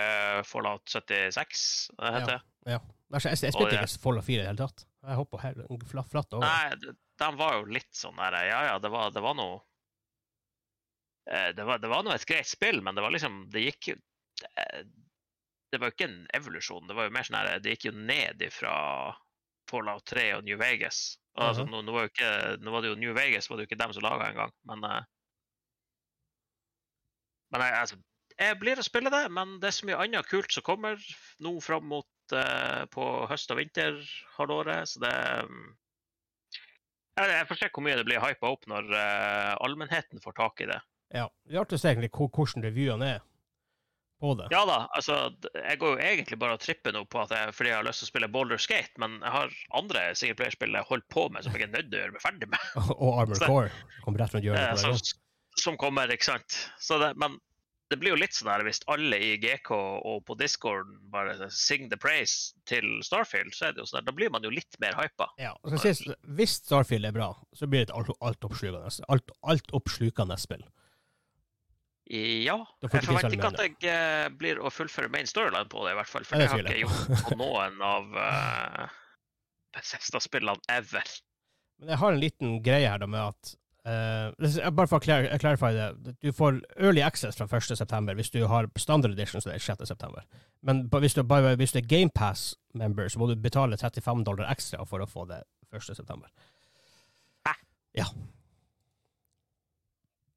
[0.48, 1.66] Fallout 76,
[1.98, 2.40] det heter det.
[2.72, 2.80] ja.
[3.12, 4.86] jeg, jeg spilte ikke Fallout 4 i det hele tatt.
[5.02, 5.40] Jeg hoppa
[5.90, 6.46] flatt, over.
[6.46, 9.60] Nei, de, de var jo litt sånn der Ja, ja, det var, det var noe
[11.30, 13.92] eh, det var, det var noe et greit spill, men det var liksom Det gikk
[13.92, 13.96] jo
[14.42, 14.66] det,
[15.72, 16.88] det var jo ikke en evolusjon.
[16.88, 18.74] Det var jo mer sånn her Det gikk jo ned ifra
[19.70, 21.16] Fallout 3 og New Vegas.
[21.38, 22.30] Og Altså, nå, nå, var ikke,
[22.60, 24.84] nå var det jo New Vegas var det jo ikke dem som laga engang, men
[24.88, 25.02] eh,
[27.52, 27.96] Men jeg, altså,
[28.38, 31.00] jeg blir å spille det, men det er så mye annet kult som kommer
[31.44, 35.16] nå fram mot eh, på høst- og vinterhalvåret, så det
[35.48, 35.66] mm,
[37.20, 40.70] jeg, får se hvor mye det blir hypa opp når uh, allmennheten får tak i
[40.70, 40.80] det.
[41.12, 41.28] Ja.
[41.44, 43.20] Det er artig å se egentlig hvordan revyene er
[44.22, 44.46] på det.
[44.54, 45.16] Ja da, altså
[45.50, 48.04] jeg går jo egentlig bare og tripper nå på at jeg, fordi jeg har lyst
[48.04, 51.56] til å spille Boulder Skate, men jeg har andre singleplayerspill jeg holder på med som
[51.58, 52.68] jeg er nødt til å gjøre meg ferdig med.
[53.02, 54.68] Og Armor Core, Core kommer rett rundt hjørnet.
[54.70, 55.16] eh, som,
[55.66, 56.60] som kommer, ikke sant.
[56.80, 57.36] Så det, men
[57.92, 61.90] det blir jo litt sånn her hvis alle i GK og på Discord bare sing
[61.92, 64.78] the praise til Starfield, så er det jo sånn her, da blir man jo litt
[64.82, 65.28] mer hypa.
[65.40, 66.04] Ja, og skal sies,
[66.38, 70.64] hvis Starfield er bra, så blir det et alt- alt, alt, altoppslukende spill.
[72.12, 72.58] Ja.
[72.82, 76.10] Jeg forventer ikke at jeg eh, blir å fullføre main storyline på det, i hvert
[76.10, 76.26] fall.
[76.28, 78.96] For det det har ikke jeg gjort på noen av uh,
[79.76, 81.14] Bethesda-spillene ever.
[81.80, 83.54] Men jeg har en liten greie her da med at
[84.62, 86.14] jeg Bare for å clar- clarify det.
[86.22, 88.14] Du får early access fra 1.9.
[88.14, 90.22] hvis du har standard edition, så det er 6.9.
[90.62, 94.84] Men hvis du, bare, hvis du er GamePass-member, så må du betale 35 dollar ekstra
[94.86, 95.42] for å få det
[95.72, 96.22] 1.9.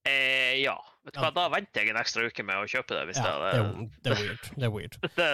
[0.06, 0.78] Eh, ja.
[1.06, 3.04] Vet du hva, da venter jeg en ekstra uke med å kjøpe det.
[3.12, 3.68] hvis Ja, det er,
[4.02, 4.48] det er weird.
[4.56, 4.96] Det er weird.
[5.20, 5.28] det,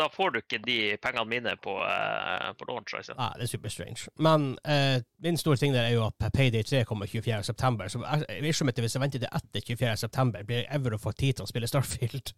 [0.00, 2.94] Da får du ikke de pengene mine på, uh, på launch.
[2.96, 3.18] Liksom.
[3.20, 4.08] Nei, det er super strange.
[4.16, 7.42] Men uh, min store ting der er jo at Payday 3 kommer 24.
[7.50, 9.96] september, så hvis jeg venter til etter 24.
[10.06, 12.32] september, blir jeg ever å få tid til å spille Starfield.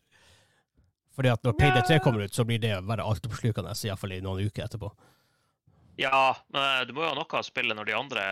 [1.14, 4.22] Fordi at når Payday 3 kommer ut, så blir det å være altoppslukende, iallfall i
[4.24, 4.90] noen uker etterpå.
[6.00, 8.24] Ja, men eh, du må jo ha noe å spille når de andre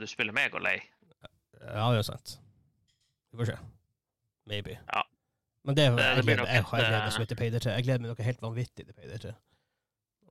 [0.00, 0.78] du spiller med, går lei.
[1.58, 2.38] Ja, det er sant.
[3.34, 3.58] Vi får se.
[4.50, 4.76] Maybe.
[4.90, 5.04] Ja.
[5.64, 7.72] Men det, Det- det jeg, gleder, jeg, jeg gleder meg eh, til Payday 3.
[7.76, 9.32] Jeg gleder meg noe helt vanvittig til Payday 3.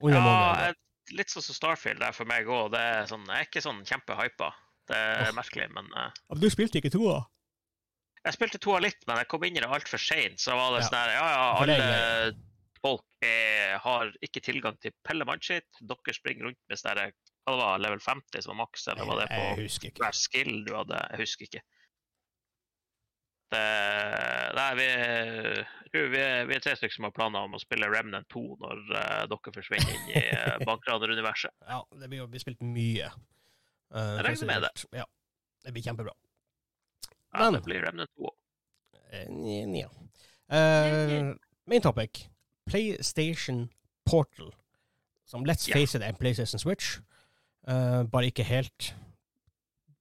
[0.02, 0.80] Under Ja, måneden.
[1.20, 2.76] litt sånn som Starfield er for meg òg.
[3.10, 4.52] Sånn, jeg er ikke sånn kjempehypa.
[4.90, 5.36] Det er oh.
[5.38, 7.20] merkelig, men uh, Men du spilte ikke toa?
[8.26, 10.40] Jeg spilte toa litt, men jeg kom inn i det altfor seint.
[10.42, 10.88] Så var det Ja.
[10.90, 12.38] sånn her Ja, ja, er alle
[12.80, 15.68] folk er, har ikke tilgang til pellemannskitt.
[15.84, 17.12] Dere springer rundt med sånn her,
[17.46, 20.74] Hva det var level 50 som var maks, eller var det på hver skill du
[20.76, 21.00] hadde?
[21.12, 21.62] Jeg husker ikke.
[23.50, 23.62] Det,
[24.54, 24.88] nei, vi,
[25.94, 29.24] vi, vi er tre stykker som har planer om å spille Remnant 2 når eh,
[29.32, 31.56] dere forsvinner inn i uh, bankraneruniverset.
[31.66, 33.10] Ja, det blir, jo spilt mye.
[33.90, 34.74] Uh, Jeg regner med det.
[35.02, 35.08] Ja,
[35.66, 36.14] det blir kjempebra.
[37.34, 38.36] Ja, Men- det blir Remnant 2 òg.
[39.10, 39.90] Eh, Nja.
[40.54, 41.34] Eh,
[41.66, 42.28] main topic.
[42.70, 43.70] PlayStation
[44.06, 44.54] Portal.
[45.26, 45.74] Som let's Ja.
[45.74, 47.00] face it er en PlayStation Switch.
[47.68, 48.96] Uh, bare ikke helt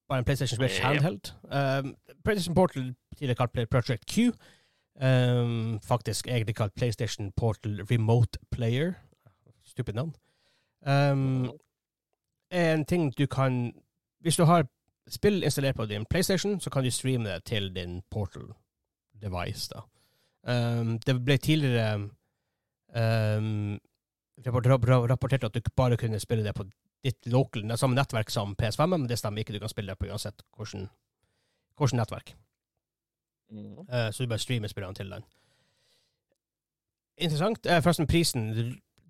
[0.09, 1.33] Bare en PlayStation Switch handheld.
[1.45, 1.93] Uh,
[2.25, 4.33] PlayStation Portal tidligere kalt Project Q.
[5.03, 8.93] Um, faktisk egentlig kalt PlayStation Portal Remote Player.
[9.65, 10.15] Stupid navn.
[10.87, 11.51] Um,
[12.51, 13.73] en ting du kan
[14.21, 14.67] Hvis du har
[15.09, 18.43] spill installert på din PlayStation, så kan du streame det til din Portal
[19.23, 19.71] device.
[19.75, 19.81] da.
[20.43, 23.79] Um, det ble tidligere um,
[24.47, 26.65] rapportert at du bare kunne spille det på
[27.05, 29.53] ditt local, samme nettverk som PS5, men det stemmer ikke.
[29.53, 30.91] Du kan spille det på uansett hvilket
[31.79, 32.48] hvordan
[33.51, 35.25] Eh, så du bare streamer spillene til den.
[37.19, 37.67] Interessant.
[37.67, 38.51] Uh, forresten, prisen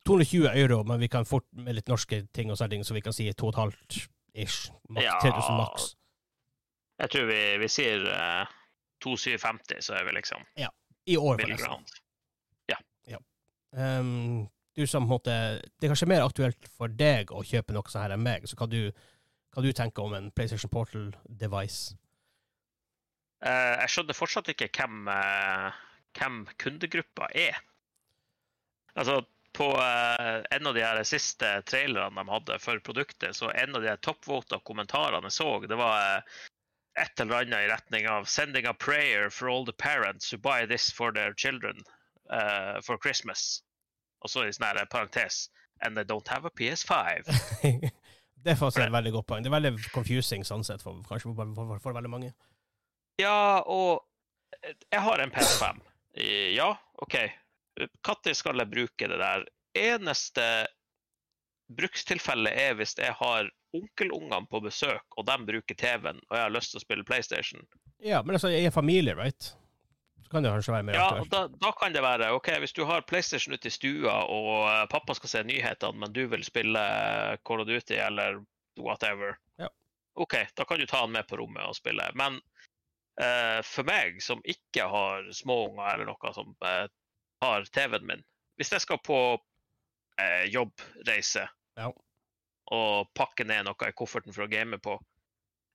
[0.07, 3.13] 220 euro, men vi kan fort med litt norske ting og setting, så vi kan
[3.13, 4.71] si 2,5 ish.
[4.89, 5.19] Maks, Ja.
[5.21, 5.89] 3000 maks.
[6.99, 8.47] Jeg tror vi, vi sier uh,
[9.05, 10.47] 2750, så er vi liksom
[11.07, 11.59] I år, forresten.
[11.67, 12.05] forresten.
[13.07, 13.19] ja.
[13.73, 15.31] Um, du som måte
[15.81, 18.57] Det er kanskje mer aktuelt for deg å kjøpe noe sånn her enn meg, så
[18.57, 18.93] kan du
[19.55, 21.97] hva du tenker om en PlayStation Portal-device.
[23.47, 25.81] Eh, jeg skjønner fortsatt ikke hvem, eh,
[26.19, 27.59] hvem kundegruppa er.
[28.99, 29.21] Altså,
[29.55, 33.85] på eh, en av de her siste trailerne de hadde for produktet, så en av
[33.85, 36.25] de toppvota kommentarene jeg så, det var
[36.99, 40.67] et eller annet i retning av 'Sending a prayer for all the parents who buy
[40.67, 41.79] this for their children
[42.31, 43.63] uh, for Christmas'.
[44.23, 45.49] Og så i sånn parentes
[45.81, 47.31] 'And they don't have a PS5'.
[48.43, 49.45] det er faktisk et veldig godt poeng.
[49.45, 52.33] Det er veldig confusing sånn sett, for, kanskje for, for, for veldig mange.
[53.19, 54.05] Ja, og
[54.91, 55.81] jeg har en PS5.
[56.55, 57.17] Ja, OK.
[57.79, 59.45] Når skal jeg bruke det der?
[59.79, 60.45] Eneste
[61.69, 66.55] brukstilfellet er hvis jeg har onkelungene på besøk, og de bruker TV-en, og jeg har
[66.55, 67.65] lyst til å spille PlayStation.
[68.01, 69.51] Ja, men altså, jeg er familie, right?
[70.25, 71.33] Så kan det kanskje være mer Ja, aktuelt.
[71.33, 74.51] Ja, da, da kan det være OK, hvis du har PlayStation ute i stua, og
[74.71, 76.83] eh, pappa skal se nyhetene, men du vil spille
[77.49, 78.41] Call of Duty eller
[78.81, 79.69] whatever, Ja.
[80.19, 82.09] OK, da kan du ta han med på rommet og spille.
[82.19, 82.58] Men eh,
[83.67, 86.87] for meg som ikke har småunger eller noe som eh,
[87.43, 88.25] har TV-en min
[88.59, 89.19] Hvis jeg skal på
[90.21, 91.91] eh, jobbreise Ja.
[92.75, 94.97] og pakke ned noe i kofferten for å game på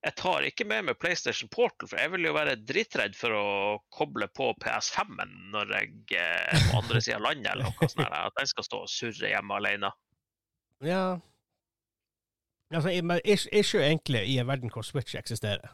[0.03, 3.45] Jeg tar ikke med meg PlayStation Portal, for jeg vil jo være dritredd for å
[3.95, 8.07] koble på PS5-en når jeg eh, er på andre sida av landet, eller noe sånt.
[8.11, 9.93] At den skal stå og surre hjemme alene.
[10.83, 11.05] Ja.
[12.73, 12.91] Altså,
[13.23, 15.71] issue egentlig i en verden hvor Switch eksisterer.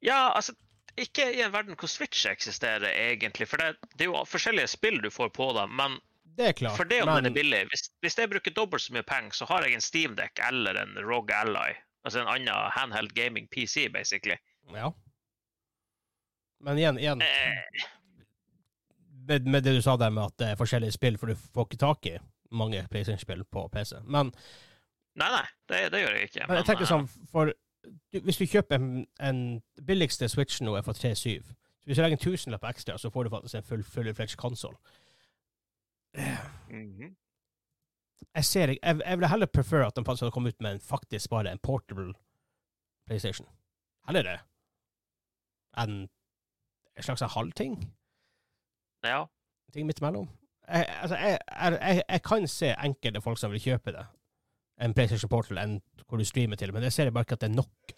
[0.00, 0.54] Ja, altså
[1.00, 3.48] ikke i en verden hvor Switch eksisterer, egentlig.
[3.48, 5.76] For det, det er jo forskjellige spill du får på dem.
[5.76, 5.98] Men
[6.36, 6.76] Det er klart.
[6.76, 9.36] for det om men, den er billig hvis, hvis jeg bruker dobbelt så mye penger,
[9.36, 11.76] så har jeg en Steamdeck eller en Rogue Ally.
[12.04, 14.36] Altså en annen handheld gaming PC, basically.
[14.74, 14.90] Ja.
[16.60, 17.86] Men igjen, igjen Eh,
[19.28, 21.68] med, med det du sa der med at det er forskjellige spill, for du får
[21.68, 22.18] ikke tak i
[22.50, 24.00] mange PlayStation-spill på PC.
[24.04, 24.32] Men,
[25.14, 26.46] nei, nei, det, det gjør jeg ikke.
[26.48, 27.52] men jeg tenker eh, sånn, for
[27.84, 32.02] du, hvis du kjøper en, en billigste Switch nå er for 3,7 så Hvis du
[32.02, 34.36] legger en tusenlapp ekstra, så får du faktisk en full, full fledged
[36.68, 37.14] Mm -hmm.
[38.34, 40.72] Jeg ser ikke jeg, jeg vil heller prefer at de faktisk hadde kommet ut med
[40.72, 42.14] en faktisk bare en portable
[43.06, 43.46] PlayStation.
[44.06, 44.40] Heller det
[45.78, 46.08] enn
[46.96, 47.94] en slags halvting.
[49.04, 49.24] Ja.
[49.72, 50.28] ting midt imellom.
[50.68, 54.06] Jeg, altså, jeg, jeg, jeg kan se enkelte folk som vil kjøpe det,
[54.80, 57.50] en PlayStation Portal, enn hvor du streamer til, men jeg ser bare ikke at det
[57.50, 57.94] er nok.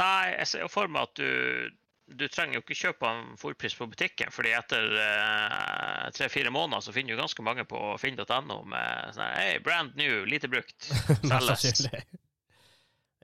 [0.00, 1.74] Nei, jeg ser jo for meg at du
[2.06, 6.94] du trenger jo ikke kjøpe den fullpris på butikken, fordi etter eh, tre-fire måneder så
[6.94, 10.86] finner du ganske mange på finn.no med sånn her Hei, brand new, lite brukt.
[11.26, 11.82] Selges.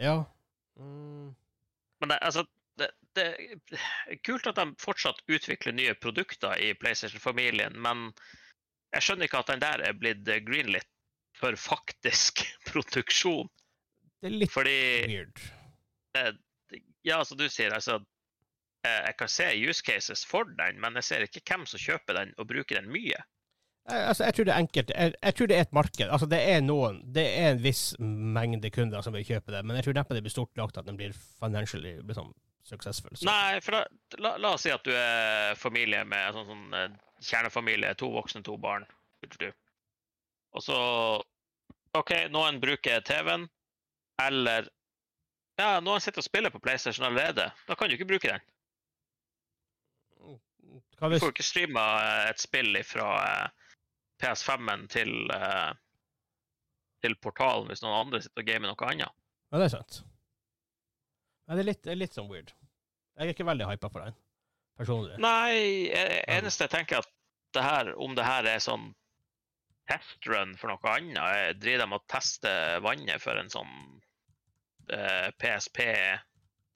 [0.03, 0.17] Ja.
[0.81, 1.31] Mm.
[2.03, 2.43] Men det, altså,
[2.81, 8.09] det, det er kult at de fortsatt utvikler nye produkter i PlayStation-familien, men
[8.93, 10.91] jeg skjønner ikke at den der er blitt greenlit
[11.43, 13.51] for faktisk produksjon.
[14.23, 14.79] Det er litt Fordi
[15.11, 15.45] weird.
[17.03, 17.97] Ja, som du sier, altså
[18.87, 22.21] eh, Jeg kan se use cases for den, men jeg ser ikke hvem som kjøper
[22.21, 23.19] den og bruker den mye.
[23.91, 24.93] Jeg, altså, jeg tror det er enkelt.
[24.95, 26.07] Jeg, jeg tror det er et marked.
[26.07, 29.77] Altså, det er noen Det er en viss mengde kunder som vil kjøpe det, men
[29.79, 32.31] jeg tror neppe det blir stort lagt at den blir financially liksom,
[32.69, 33.17] successful.
[33.17, 33.27] Så.
[33.27, 33.83] Nei, for da,
[34.23, 36.95] la, la oss si at du er familie med sånn, sånn eh,
[37.27, 38.87] kjernefamilie, to voksne, to barn.
[39.23, 39.51] du.
[40.53, 40.79] Og så
[41.99, 43.49] OK, noen bruker TV-en,
[44.23, 44.71] eller
[45.61, 47.51] Ja, noen sitter og spiller på PlayStation allerede.
[47.69, 48.41] Da kan du ikke bruke den.
[50.97, 53.09] Hva Du får ikke streama eh, et spill fra
[54.23, 55.73] PS5-en til, eh,
[57.05, 59.13] til portalen hvis noen andre sitter og gamer noe annet.
[59.53, 60.01] ja, det er sant.
[61.47, 62.55] Men det er litt, litt sånn weird.
[63.19, 64.15] Jeg er ikke veldig hypa for den,
[64.81, 65.19] personlig.
[65.21, 67.11] Nei, eh, eneste jeg tenker at
[67.53, 68.95] det her, om det her er sånn
[69.91, 73.73] testrun for noe annet, Jeg driver de og tester vannet for en sånn
[74.91, 75.79] eh, PSP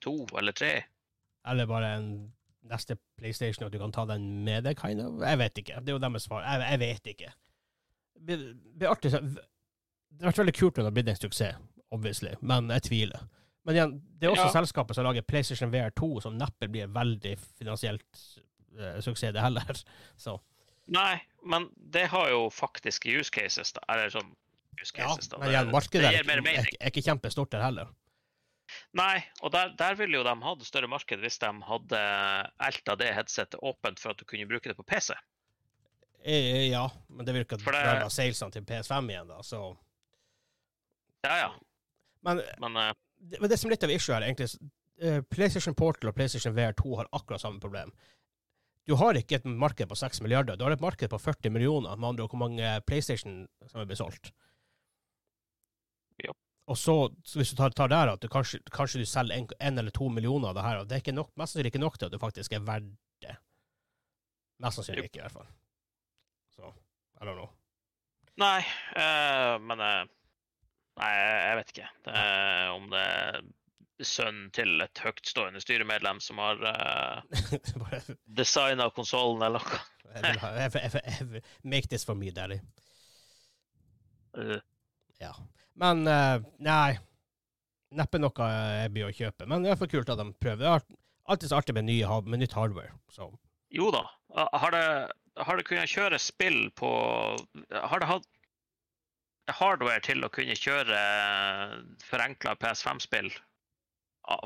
[0.05, 0.73] 2 eller 3?
[1.47, 2.09] Eller bare en
[2.67, 5.21] neste PlayStation, at du kan ta den med deg, kind of?
[5.23, 5.81] Jeg vet ikke.
[5.85, 6.43] Det er jo deres svar.
[6.43, 7.33] Jeg, jeg vet ikke.
[8.17, 9.11] Det blir- det artig.
[9.13, 11.57] Det har vært veldig kult når det hadde blitt en suksess,
[11.93, 13.27] obviously, men jeg tviler.
[13.67, 14.53] Men igjen, det er også Ja.
[14.61, 18.21] selskapet som lager PlayStation VR 2, som neppe blir veldig finansielt
[18.79, 19.63] eh, suksess, det heller.
[20.17, 20.39] Så
[20.89, 23.81] Nei, men det har jo faktisk use cases, da.
[23.93, 24.29] Eller sånn
[24.81, 25.39] use ja, cases, da.
[25.39, 27.89] men igjen, Det- markedet det er, er, ikke- er ikke kjempestort der heller.
[28.99, 31.99] Nei, og der, der ville jo de hatt større marked hvis de hadde
[32.59, 35.15] alt av det headsetet åpent for at du kunne bruke det på PC.
[36.25, 39.77] Eh, Ja, men det virker For det- drive salesene til PS5 igjen, da, så
[41.25, 41.51] Ja, ja.
[42.23, 42.93] Men Men uh...
[43.19, 44.49] det, men det som er litt av issue her, egentlig,
[45.01, 47.93] eh, PlayStation Portal og PlayStation VR 2 har akkurat samme problem.
[48.87, 51.97] Du har ikke et marked på 6 milliarder, du har et marked på 40 millioner,
[51.97, 54.31] med andre ord hvor mange PlayStation som er blitt solgt.
[56.23, 56.33] Ja.
[56.71, 56.95] og så,
[57.29, 59.93] så hvis du tar, tar der at du kanskje, kanskje du selger en, en eller
[59.93, 62.09] to millioner av det her, og det er ikke nok, mest sannsynlig ikke nok til
[62.09, 62.89] at du faktisk er verdt
[63.27, 63.37] det.
[64.65, 65.51] Mest sannsynlig ikke, i hvert fall.
[66.57, 66.73] Så,
[67.21, 67.51] I don't know.
[68.41, 68.61] Nei,
[69.03, 70.07] øh, men øh,
[70.97, 71.89] Nei, jeg vet ikke.
[72.07, 72.21] Det
[72.73, 73.07] om det
[74.05, 78.01] sønnen til et høytstående styremedlem som har uh, Bare,
[78.39, 79.83] designa konsollen, eller noe.
[80.17, 82.61] jeg vil jeg, make this for me, daddy.
[84.37, 84.59] Uh,
[85.21, 85.33] Ja.
[85.81, 86.97] Men uh, nei.
[87.97, 89.47] Neppe noe jeg blir å kjøpe.
[89.49, 90.65] Men det er for kult at de prøver.
[90.65, 90.87] Det er
[91.33, 92.93] alltid så artig med, nye, med nytt hardware.
[93.13, 93.31] Så
[93.73, 94.03] jo da.
[94.37, 94.87] Har det,
[95.47, 96.91] har det kunnet kjøre spill på
[97.73, 98.27] Har det hatt
[99.57, 100.99] hardware til å kunne kjøre
[102.09, 103.31] forenkla PS5-spill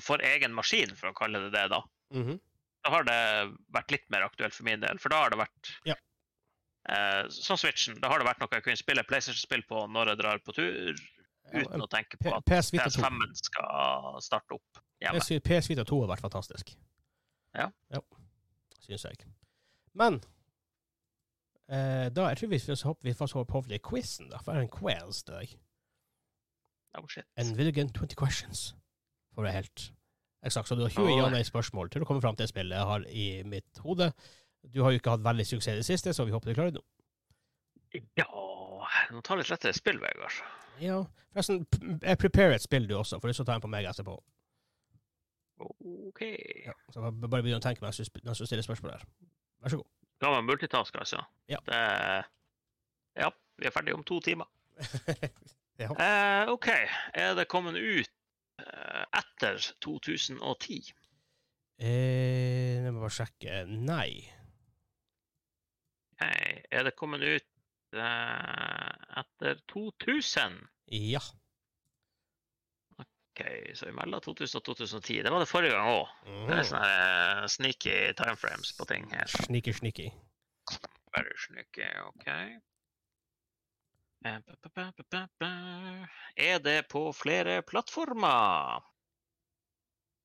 [0.05, 1.83] for egen maskin, for å kalle det det, da?
[2.15, 2.39] mhm.
[2.81, 3.17] Da har det
[3.77, 5.95] vært litt mer aktuelt for min del, for da har det vært Ja.
[6.89, 7.99] eh, Som Switchen.
[8.01, 10.95] Da har det vært noe jeg kunne spille PlayStation-spill på når jeg drar på tur,
[11.51, 13.03] uten ja, å tenke på at PS Vita 2.
[13.03, 15.21] PS5-en skal starte opp hjemme.
[15.45, 16.73] PS, Vita 2 har vært fantastisk.
[17.59, 17.69] Ja.
[17.93, 18.01] ja.
[18.87, 19.27] Syns jeg.
[19.93, 20.21] Men
[21.69, 22.61] eh, da jeg tror vi
[23.11, 24.39] vi får hoppe over til quizen, da.
[24.41, 25.43] For det er en quiz da.
[26.99, 27.27] Oh, shit.
[27.37, 28.75] En get 20 questions,
[29.35, 29.87] for å være helt
[30.47, 30.69] eksakt.
[30.71, 31.17] Så du har 20 Oi.
[31.19, 34.11] ja-nei-spørsmål til å komme fram til det spillet jeg har i mitt hode.
[34.63, 36.75] Du har jo ikke hatt veldig suksess i det siste, så vi håper du klarer
[36.75, 36.87] det nå.
[38.21, 38.29] Ja
[39.11, 40.37] Nå tar litt lettere spill, Vegard.
[40.83, 41.01] Ja,
[41.35, 41.65] forresten,
[42.19, 44.15] prepare et spill du også, for så tar en på meg etterpå.
[46.09, 46.23] OK.
[46.65, 49.05] Ja, så jeg bare begynner å tenke mens du, du stiller spørsmål der.
[49.61, 49.89] Vær så god.
[50.21, 51.23] Skal man multitaske, altså?
[51.49, 51.59] Ja.
[51.67, 51.81] Det,
[53.21, 54.49] ja, vi er ferdige om to timer.
[55.83, 55.91] ja.
[55.91, 56.69] Eh, OK.
[57.15, 58.11] Er det kommet ut
[59.21, 60.93] etter 2010?
[61.81, 63.63] Eh, jeg må bare sjekke.
[63.69, 64.11] Nei.
[66.21, 67.47] Hey, er det kommet ut
[67.97, 68.91] eh,
[69.23, 70.59] etter 2000?
[70.93, 71.23] Ja.
[73.01, 73.41] OK,
[73.79, 75.23] så imellom 2000 og 2010.
[75.25, 76.11] Det var det forrige gang òg.
[76.51, 79.33] Det er sånne eh, sneaky timeframes på ting her.
[79.47, 80.11] Sneaky, sneaky.
[81.17, 82.29] Very sneaky, OK.
[82.29, 82.59] Eh, ba, ba, ba, ba, ba, ba.
[86.37, 88.85] Er det på flere plattformer?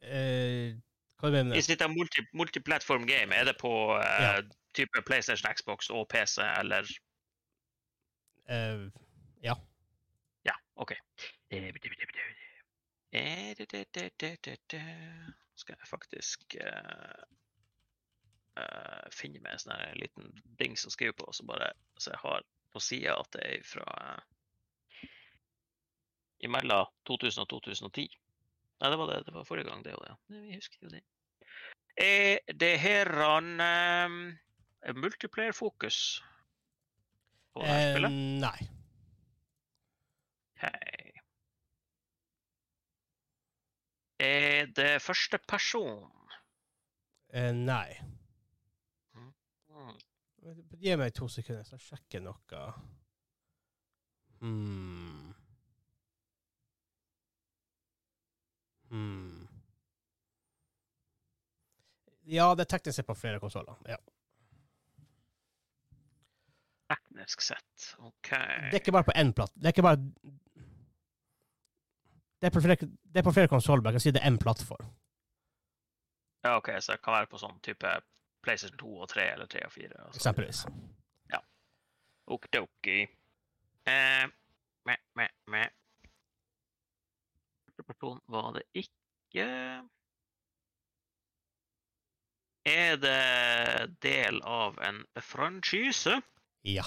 [0.03, 0.75] Eh,
[1.19, 1.37] hva du?
[1.37, 4.41] Mener Hvis det er multi, multiplattform game, er det på eh, Ja.
[4.75, 6.83] type PlayStation, Xbox og PC, eller?
[8.49, 8.91] Eh,
[10.45, 10.91] Ja, OK.
[11.49, 11.73] Eh,
[15.55, 17.23] Skal jeg faktisk uh,
[19.11, 22.43] finne meg en sånn liten dings å skrive på, så bare så jeg har
[22.75, 23.87] på sida at det er fra
[26.43, 28.07] imellom 2000 og 2010.
[28.75, 29.21] Nei, det var det.
[29.25, 30.15] Det var forrige gang, det òg, ja.
[30.35, 31.03] Vi husker jo det.
[31.95, 34.17] Er det her han um,
[34.99, 35.99] multiplayer-fokus
[37.55, 38.17] på det eh, spillet?
[38.43, 38.67] Nei.
[40.59, 41.13] Hei.
[44.19, 46.11] Er det første person?
[47.31, 47.95] Eh, nei.
[49.15, 49.95] Hmm.
[50.45, 52.65] Gi meg to sekunder, så jeg sjekker noe.
[54.43, 55.33] Hmm.
[58.91, 59.47] Hmm.
[62.29, 63.77] Ja, det er teknisk sett på flere konsoller.
[63.89, 63.97] Ja.
[66.93, 68.29] Teknisk sett, OK.
[68.29, 69.53] Det er ikke bare på én platt.
[69.55, 70.01] Det er ikke bare
[72.41, 74.29] Det er på flere, det er på flere konsoller, men jeg kan si det er
[74.29, 74.89] én plattform.
[76.45, 77.89] Ja, OK, så det kan være på sånn type
[78.45, 79.89] PlayStation 2 og 3 eller 3 og 4.
[80.05, 80.63] og Eksempelvis.
[81.33, 81.41] Ja.
[82.35, 83.01] Okidoki.
[83.89, 84.25] Eh,
[84.89, 85.67] meh, meh, meh.
[87.85, 89.45] Person var det ikke.
[92.65, 96.15] Er det del av en franchise?
[96.65, 96.85] Ja.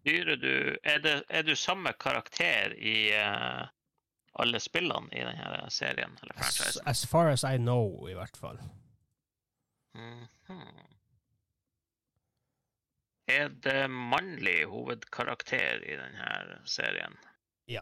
[0.00, 3.68] Styrer du Er det er du samme karakter i uh,
[4.40, 6.16] alle spillene i denne serien?
[6.22, 8.60] Eller As, as far as I know, i hvert fall.
[9.94, 10.86] Mhm.
[13.28, 17.16] Er det mannlig hovedkarakter i denne serien?
[17.68, 17.80] Ja.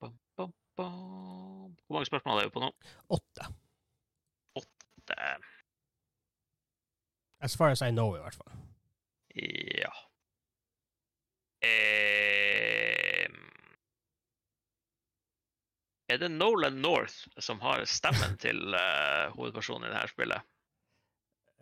[0.00, 0.21] Ok.
[0.76, 2.70] Hvor mange spørsmål er vi på nå?
[3.12, 3.48] Åtte.
[4.56, 5.18] Åtte.
[7.40, 8.52] As far as I know, i hvert fall.
[9.34, 9.92] ja.
[11.62, 12.32] Eh,
[16.12, 20.44] Er det Nolan North som har stemmen til uh, hovedpersonen i dette spillet?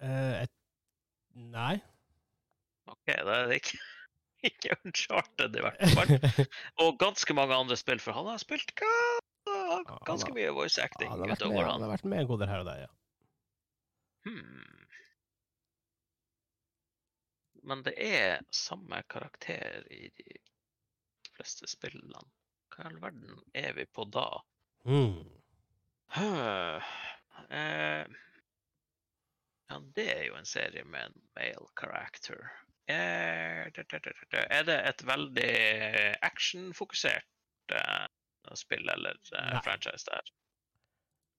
[0.02, 0.52] Uh, et,
[1.52, 1.76] nei.
[2.90, 3.12] OK.
[3.12, 3.78] da er det ikke,
[4.46, 6.46] ikke Uncharted, i hvert fall.
[6.84, 8.72] Og ganske mange andre spill, for han har spilt
[10.06, 11.84] ganske mye voice Ja, acting har vært med, utover han han.
[11.84, 12.90] har vært med en god del her og der, ja.
[14.28, 14.66] Hmm.
[17.70, 20.38] Men det er samme karakter i de
[21.36, 22.22] fleste spillene.
[22.72, 24.28] Hva i all verden er vi på da?
[24.88, 25.20] Mm.
[26.16, 26.90] Huh.
[27.50, 28.06] Eh,
[29.70, 32.48] ja, det er jo en serie med en male character.
[32.90, 34.44] Eh.
[34.50, 35.50] Er det et veldig
[36.26, 38.06] actionfokusert eh,
[38.58, 39.62] spill eller eh, Nei.
[39.64, 40.32] franchise der?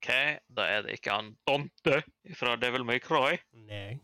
[0.02, 0.10] OK,
[0.58, 2.02] da er det ikke han Dante
[2.39, 3.38] fra Devil May Cry.
[3.68, 3.99] Nei.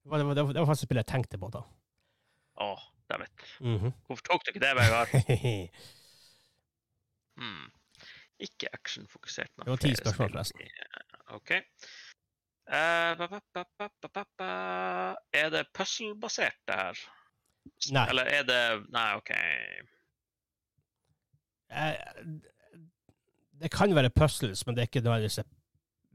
[0.00, 1.64] Det var, det, var, det var- faktisk spillet jeg tenkte på, da.
[2.60, 2.70] Å,
[3.10, 3.42] dammit.
[3.60, 3.92] -hmm.
[4.06, 5.08] Hvorfor tok du ikke det, Vegard?
[7.40, 7.70] Hmm.
[8.38, 9.50] Ikke actionfokusert.
[9.56, 10.60] Det var ti spørsmål, forresten.
[11.36, 11.52] OK.
[12.66, 13.14] Er
[15.50, 17.00] det puzzle-basert, det her?
[17.92, 18.06] Nei.
[18.08, 18.60] Eller er det
[18.92, 19.30] Nei, OK.
[21.70, 21.96] Eh,
[23.60, 25.40] det kan være puzzles, men det er ikke nødvendigvis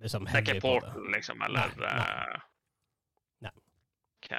[0.02, 0.62] liksom, Det er ikke.
[0.62, 2.08] Portal, liksom, eller Nei, nei.
[2.26, 2.40] eh,
[3.46, 3.52] Nei.
[4.18, 4.32] OK.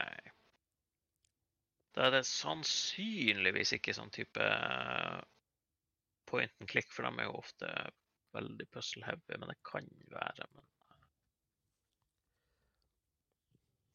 [1.97, 5.21] Da er det sannsynligvis ikke sånn type eh,
[6.29, 7.71] point and click, for de er jo ofte
[8.37, 10.49] veldig puzzle-heavy, men det kan være.
[10.53, 10.65] Men...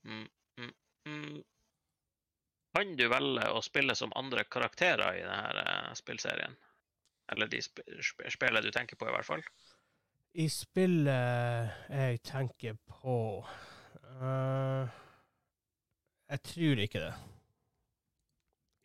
[0.04, 0.28] Mm,
[0.60, 0.72] mm,
[1.06, 1.41] mm.
[2.76, 6.56] Kan du velge å spille som andre karakterer i denne spillserien?
[7.32, 9.43] Eller de sp sp spillet du tenker på, i hvert fall?
[10.39, 14.88] I spillet jeg tenker på uh,
[16.32, 17.12] Jeg tror ikke det.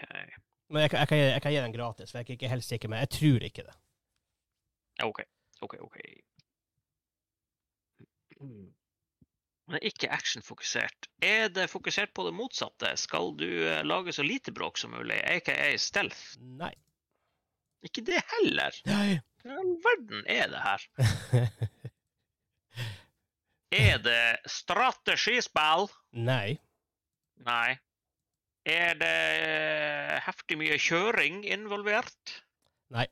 [0.03, 0.27] Okay.
[0.69, 2.67] Men jeg, kan- jeg, kan, jeg kan gi den gratis, for jeg er ikke helt
[2.67, 3.77] sikker, men jeg tror ikke det.
[5.07, 5.21] OK.
[5.63, 5.97] OK, OK.
[8.41, 8.67] Mm.
[9.67, 11.09] Men ikke actionfokusert.
[11.27, 12.93] Er det fokusert på det motsatte?
[13.01, 16.37] Skal du eh, lage så lite bråk som mulig, aka stealth?
[16.39, 16.71] Nei.
[17.87, 18.79] Ikke det heller!
[18.87, 19.19] Nei.
[19.43, 20.87] Hva i all verden er det her?
[23.77, 25.89] Er det strategispill?
[26.13, 26.57] Nei.
[27.45, 27.77] Nei.
[28.67, 29.17] Er det
[30.27, 32.37] heftig mye kjøring involvert?
[32.95, 33.07] Nei.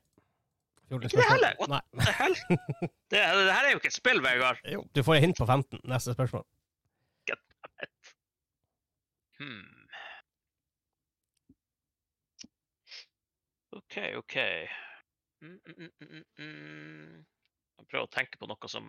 [0.91, 1.55] Ikke det heller.
[1.59, 1.81] What Nei.
[1.99, 2.35] The hell?
[3.15, 4.59] Det, det her er jo ikke et spill, Vegard.
[4.67, 5.79] Jo, du får et hint på 15.
[5.87, 6.43] Neste spørsmål.
[9.39, 9.63] Hmm.
[13.75, 14.35] OK, OK.
[15.41, 17.25] Mm, mm, mm, mm, mm.
[17.77, 18.85] Jeg prøver å tenke på noe som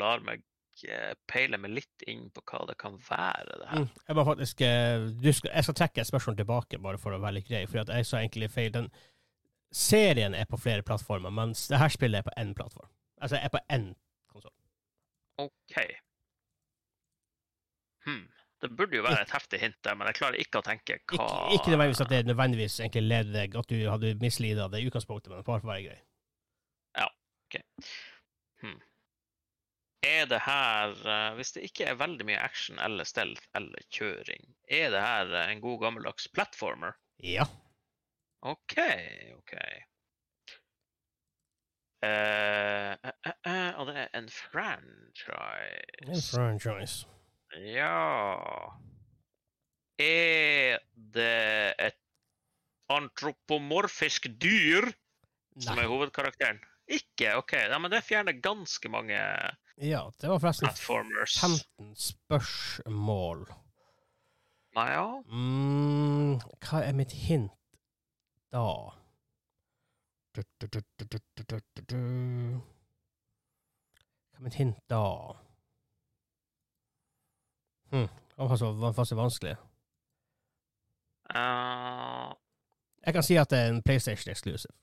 [0.00, 0.40] lar meg
[0.88, 3.84] eh, peile meg litt inn på hva det kan være, det her.
[3.84, 3.90] Mm.
[4.08, 7.38] Jeg, faktisk, eh, du skal, jeg skal trekke et spørsmål tilbake, bare for å være
[7.40, 7.64] litt grei.
[7.68, 8.72] For jeg sa egentlig feil.
[8.76, 8.90] Den
[9.72, 12.88] serien er på flere plattformer, mens det her spillet er på én plattform.
[13.26, 13.86] Altså, jeg er på én
[14.30, 14.54] konsoll.
[15.42, 15.76] OK.
[18.06, 18.24] Hmm.
[18.62, 21.16] Det burde jo være et heftig hint der, men jeg klarer ikke å tenke hva
[21.18, 25.32] Ikke, ikke nødvendigvis at det nødvendigvis egentlig leder deg at du hadde mislida det utgangspunktet,
[25.32, 25.98] men bare for å være grei.
[28.62, 28.78] Hmm.
[30.06, 34.48] Er det her eh, Hvis det ikke er veldig mye action eller stell eller kjøring,
[34.68, 36.96] er det her en god gammeldags platformer?
[37.22, 37.46] Ja.
[38.46, 38.78] OK,
[39.36, 39.54] OK.
[42.06, 45.82] Eh, eh, eh, og det er en franchise.
[46.02, 46.62] En franchise.
[46.62, 47.06] franchise.
[47.56, 48.72] Ja
[49.98, 51.98] Er det et
[52.92, 54.90] antropomorfisk dyr
[55.62, 56.60] som er hovedkarakteren?
[56.86, 57.32] Ikke?
[57.40, 57.52] OK.
[57.52, 59.16] Ja, men det fjerner ganske mange
[59.76, 63.46] Ja, det var forresten 15 spørsmål.
[64.76, 65.08] Nei, ja.
[65.32, 67.52] Mm, hva er mitt hint
[68.52, 68.68] da?
[70.36, 70.82] Hva
[74.36, 75.02] Kom et hint, da.
[77.92, 78.08] Hm.
[78.36, 78.48] Det
[78.98, 79.54] var så vanskelig.
[81.34, 82.34] Eh.
[83.06, 84.74] Jeg kan si at det er en PlayStation Exclusive.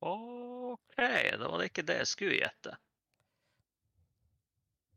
[0.00, 0.98] OK,
[1.40, 2.76] da var det ikke det jeg skulle gjette.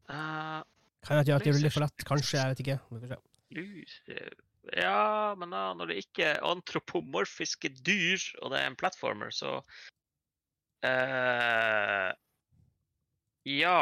[0.09, 0.59] Uh,
[1.05, 2.05] kan jeg gjøre at det blir litt for lett?
[2.09, 2.79] Kanskje, jeg vet ikke.
[2.99, 9.31] Exclusive ja, men da, når det ikke er antropomorfiske dyr, og det er en platformer,
[9.33, 9.59] så
[10.85, 12.09] uh,
[13.47, 13.79] Ja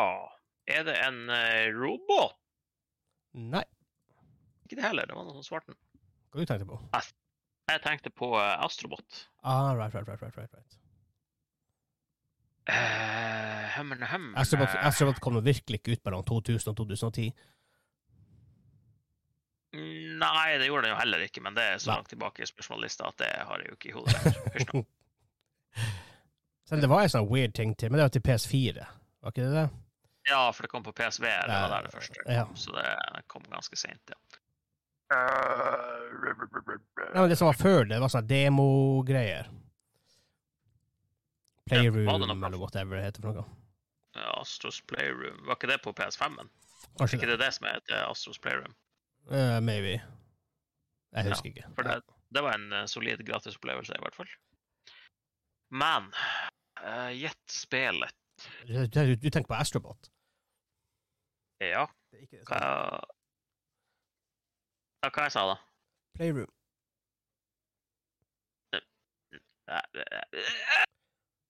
[0.69, 2.37] Er det en uh, robot?
[3.37, 3.65] Nei,
[4.65, 5.05] Ikke det heller.
[5.09, 5.79] Det var noe som svarte den.
[6.31, 6.79] hva du tenkte på?
[7.67, 9.27] Jeg tenkte på uh, Astrobot.
[9.43, 10.77] Ah, right, right, right, right, right, right.
[12.67, 17.29] Uh, hummen, hummen, Astrobot, Astrobot kom virkelig ikke ut mellom 2000 og 2010.
[20.17, 23.01] Nei, det gjorde den jo heller ikke, men det er så langt tilbake i spørsmållista
[23.11, 24.15] at det har jeg jo ikke i hodet
[24.55, 24.85] lenger.
[26.67, 28.83] Det var en sånn weird ting til, men det var til PS4.
[29.23, 29.67] Var ikke det det?
[30.27, 32.43] Ja, for det kom på PSV, det var der det første Ja.
[32.59, 32.83] så det
[33.31, 34.17] kom ganske seint, ja.
[35.13, 35.21] ja.
[37.21, 39.47] men det som var før, det var sånn demogreier.
[41.71, 42.19] Playroom noe?
[42.49, 43.47] eller whatever det heter for noe.
[44.41, 45.39] Astros Playroom.
[45.47, 46.49] Var ikke det på PS5-en?
[46.49, 46.51] Er
[46.99, 47.37] Kanskje ikke det.
[47.37, 48.73] det det som heter Astros Playroom?
[49.31, 50.01] Eh, maybe.
[51.11, 51.65] Jeg husker ikke.
[51.75, 52.01] For det,
[52.35, 54.29] det var en uh, solid gratisopplevelse, i hvert fall.
[55.71, 56.11] Men
[56.83, 58.13] uh, gjett spillet.
[58.67, 60.11] Du, du, tenker på Astrobot?
[61.59, 62.57] Ja, Det ikke det hva
[65.01, 65.55] ja, Hva jeg sa da?
[66.13, 66.51] Playroom.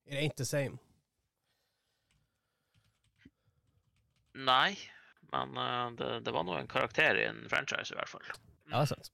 [0.07, 0.80] It ain't the same.
[4.34, 4.78] Nei,
[5.34, 8.28] men uh, det, det var nå en karakter i en franchise, i hvert fall.
[8.67, 9.11] Ja, det er sant.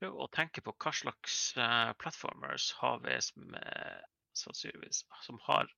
[0.00, 3.98] Prøv å tenke på hva slags uh, platformers har vi som, eh,
[4.38, 5.68] sannsynligvis som har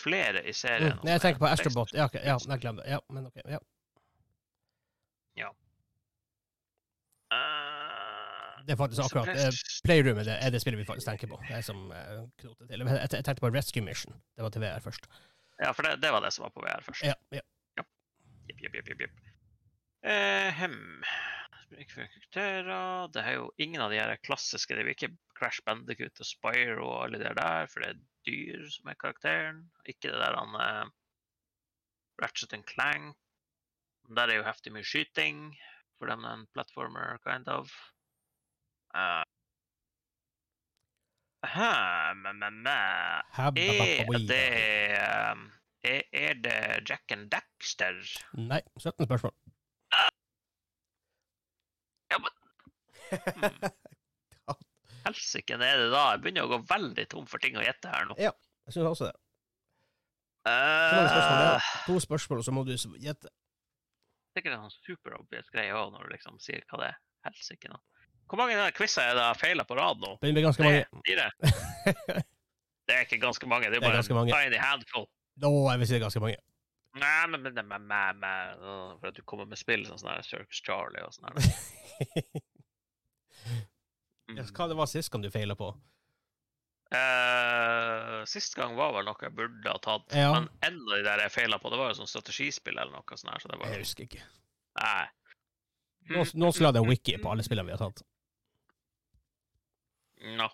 [0.00, 0.96] flere i serien.
[1.02, 1.10] Mm.
[1.10, 1.92] Jeg tenker på Astrobot.
[1.96, 2.94] Ja, okay, ja, jeg glemte det.
[2.96, 3.42] Ja, men ok.
[3.50, 3.60] Ja.
[7.32, 11.06] Eh, Det er faktisk akkurat flest- eh, Playroom er det, er det spillet vi faktisk
[11.06, 11.38] tenker på.
[11.48, 12.54] Det er som uh, til.
[12.70, 14.14] Jeg, jeg tenkte på Rescue Mission.
[14.36, 15.06] Det var til VR først.
[15.62, 17.04] Ja, for det, det var det som var på VR først.
[17.06, 17.42] Ja, ja.
[18.46, 19.22] Jepp, jepp, jipp, jepp, jepp.
[20.06, 20.76] Eh, hem.
[22.32, 24.74] Det er jo ingen av de her klassiske.
[24.74, 28.02] Det er jo ikke Crash Bandicoot og Spyro og alle de der, for det er
[28.28, 29.64] dyr som er karakteren.
[29.84, 30.92] Ikke det der han eh,
[32.22, 33.16] Ratchet and Clank.
[34.16, 35.48] Der er jo heftig mye skyting,
[35.98, 37.72] for dem er en platformer, kind of.
[38.94, 39.34] Uh, Aha, men, men, men.
[41.35, 41.35] Habba,
[43.62, 44.42] Er det
[45.86, 48.00] er, er det Jack and Daxter?
[48.38, 49.34] Nei, 17 spørsmål.
[52.10, 52.32] Ja, men.
[55.06, 56.02] Helsike, er det da?
[56.16, 58.16] Jeg begynner å gå veldig tom for ting å gjette her nå.
[58.18, 58.32] Ja,
[58.66, 59.16] Jeg syns også det.
[60.46, 61.68] Spørsmål det er.
[61.86, 63.30] To spørsmål, så må du gjette.
[64.36, 66.98] sikkert en sånn super-obvious greie òg, når du liksom sier hva det er.
[67.26, 67.78] Helsike nå.
[68.26, 70.16] Hvor mange quizer er det jeg feila på rad nå?
[70.22, 70.86] Det er ganske mange.
[71.06, 71.30] Fire?
[72.86, 75.08] Det er ikke ganske mange, det er Det er bare en tiny handful.
[75.42, 76.36] Å, jeg vil si det er ganske mange.
[76.96, 78.60] Nei, men, men, men, men, men,
[79.00, 81.28] For at du kommer med spill sånn sånn Circus Charlie og sånn
[84.30, 84.38] mm.
[84.56, 85.72] Hva det var sist gang du feila på?
[86.94, 90.06] Uh, sist gang var vel noe jeg burde ha tatt.
[90.14, 90.30] Ja.
[90.36, 93.18] Men en av de der jeg feila på, det var jo sånn strategispill eller noe
[93.18, 93.32] sånt.
[93.32, 94.22] her, Så det var Jeg husker ikke.
[94.78, 95.06] Nei.
[96.14, 98.04] Nå, nå skulle hatt en wiki på alle spillene vi har tatt.
[100.20, 100.48] No.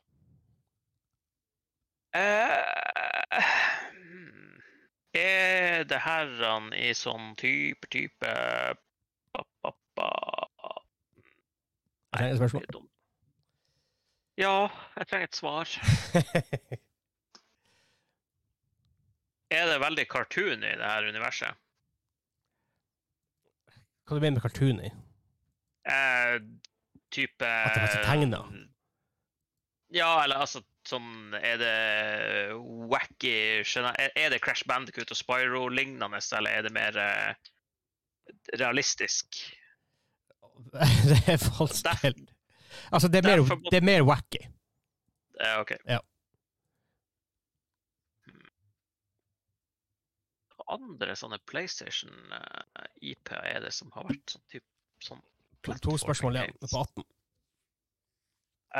[2.14, 3.42] Eh,
[3.92, 4.58] hmm.
[5.14, 8.32] er det herran i sånn type type
[9.32, 10.10] ba, ba, ba.
[12.12, 12.82] Nei, trenger et spørsmål.
[14.40, 14.56] Ja,
[14.98, 15.68] jeg trenger et svar.
[19.52, 21.58] Er det veldig cartoon i det her universet?
[24.08, 24.88] Hva du mener med cartoon i?
[25.92, 26.36] Eh,
[27.12, 28.40] type At det er tegna?
[29.92, 31.72] Ja, eller altså sånn Er det
[32.90, 33.32] wacky
[33.62, 37.34] Er det Crash Bandicoot og Spyro-lignende, eller er det mer eh,
[38.58, 39.36] realistisk?
[41.10, 41.86] det er falskt
[42.92, 44.38] Altså, det er mer, derfor må- det er mer wacky.
[45.40, 45.72] Eh, OK.
[45.88, 45.98] Ja.
[48.24, 48.48] Hmm.
[50.78, 54.64] Andre sånne PlayStation-IP er det som har vært sånn typ
[55.04, 55.22] sånn
[55.62, 57.04] To, to spørsmål igjen på 18.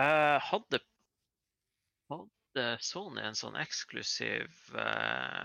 [0.02, 0.80] Eh, hadde
[2.12, 5.42] hadde Sony en sånn eksklusiv uh,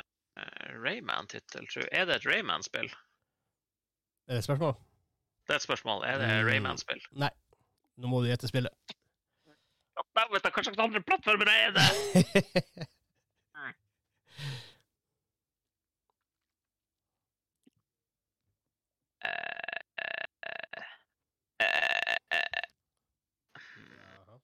[0.84, 1.93] Rayman-tittel, tror jeg.
[1.95, 2.89] Er det et Rayman-spill?
[4.28, 4.76] Er det et spørsmål?
[5.47, 6.03] Det er et spørsmål.
[6.05, 6.47] Er det Mm.
[6.51, 7.01] Rayman-spill?
[7.24, 7.32] Nei.
[7.97, 8.74] Nå må du gjette spillet.
[9.47, 9.53] Du,
[10.13, 11.88] Hva slags andre plattformer er det?
[19.28, 19.32] Eh,
[19.97, 20.88] eh,
[21.59, 22.61] eh, eh.
[23.55, 24.39] Hmm.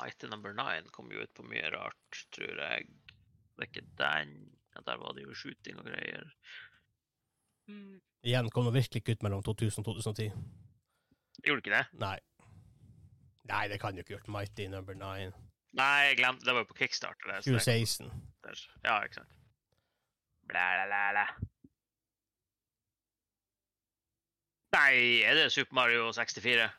[0.00, 2.86] Mighty Number Nine kom jo ut på mye rart, tror jeg.
[3.54, 4.34] Det er ikke den.
[4.74, 6.24] Ja, der var det jo shooting og greier.
[7.70, 8.00] Mm.
[8.24, 10.30] Igjen kom det virkelig ikke ut mellom 2000 og 2010.
[11.44, 11.84] Gjorde ikke det?
[12.00, 12.18] Nei.
[13.48, 14.28] Nei, det kan jo ikke gjort.
[14.32, 15.32] Mighty number nine.
[15.76, 16.44] Nei, jeg glemte.
[16.46, 17.30] Det var jo på Kickstarter.
[17.32, 18.10] det, 2016.
[18.44, 19.28] det- Ja, ikke sant.
[20.48, 21.24] Blæ, blæ, blæ.
[24.74, 26.70] Nei, er det Super Mario 64?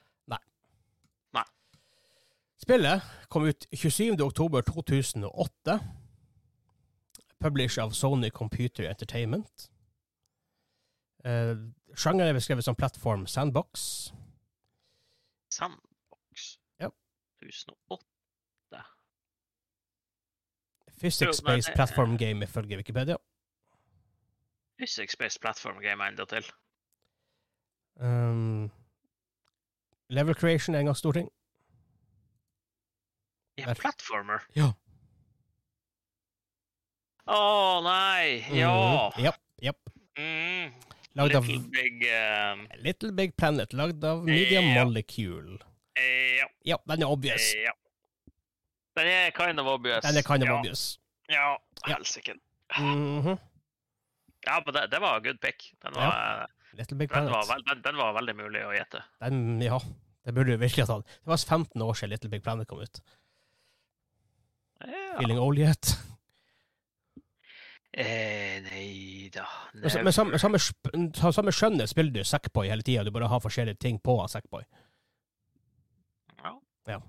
[2.57, 4.21] Spillet kom ut 27.
[4.21, 5.79] oktober 2008.
[7.39, 9.69] Published av Sony Computer Entertainment.
[11.25, 11.57] Eh,
[11.95, 14.11] sjangeren er beskrevet som plattform sandbox.
[15.51, 16.59] Sandbox?
[16.79, 16.89] Ja.
[17.41, 18.83] 2008?
[21.01, 23.17] Physics-based platform game ifølge Wikipedia.
[24.77, 26.45] Physics-based platform game enda til.
[27.99, 28.71] Um,
[30.09, 31.29] level creation er en gang stor ting.
[33.55, 34.41] Ja, platformer.
[34.53, 34.73] Ja.
[37.25, 38.43] Å nei!
[38.53, 38.73] Ja!
[39.15, 39.23] Mhm.
[39.25, 39.79] Japp, yep.
[40.19, 40.73] Mm.
[41.15, 44.83] Lagd av Little Big um, Little Big Planet, lagd av Media Ja.
[44.83, 45.57] Molecule.
[45.97, 46.47] eh, Ja.
[46.63, 47.53] Ja, den er obvious.
[47.55, 47.71] ja.
[48.95, 50.03] Den er kind of obvious.
[50.03, 50.59] Den er kind of ja.
[50.59, 50.99] obvious.
[51.29, 51.95] Ja, Ja.
[51.95, 52.35] helsike.
[52.77, 53.37] Mhm.
[54.45, 55.73] Ja, men det, det var good pick.
[55.81, 57.65] Den var, Little Big den, var Planet.
[57.67, 59.01] den, den var veldig mulig å gjette.
[59.21, 59.79] Den, ja,
[60.25, 61.07] det burde du virkelig ha tatt.
[61.07, 63.01] Det var 15 år siden Little Big Planet kom ut.
[65.15, 65.19] Ja.
[65.21, 65.93] Feeling old yet?
[67.95, 69.45] Eh, nei da.
[69.73, 70.59] Men, men samme, samme,
[71.15, 74.65] samme skjønnet spiller du Sackboy hele tida, du bare har forskjellige ting på Sackboy.
[76.85, 76.99] Ja.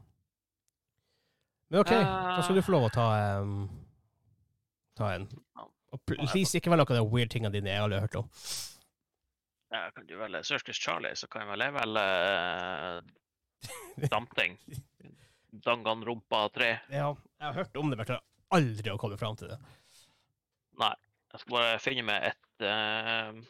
[1.68, 3.06] Men OK, da skal du få lov å ta
[3.42, 3.66] um,
[4.96, 5.26] Ta en.
[5.92, 8.16] Og pl- please, ikke vel noen av de weird tingene dine jeg aldri har hørt
[8.22, 8.28] om.
[9.74, 13.02] Ja, kan du velge Circus Charlie, så kan jeg vel jeg velge uh,
[14.14, 14.54] Damping.
[15.64, 16.70] Danganronpa 3.
[16.92, 19.58] Ja, jeg har hørt om det, men jeg har aldri å komme fram til det.
[20.80, 20.94] Nei.
[21.32, 23.40] Jeg skal bare finne meg et uh,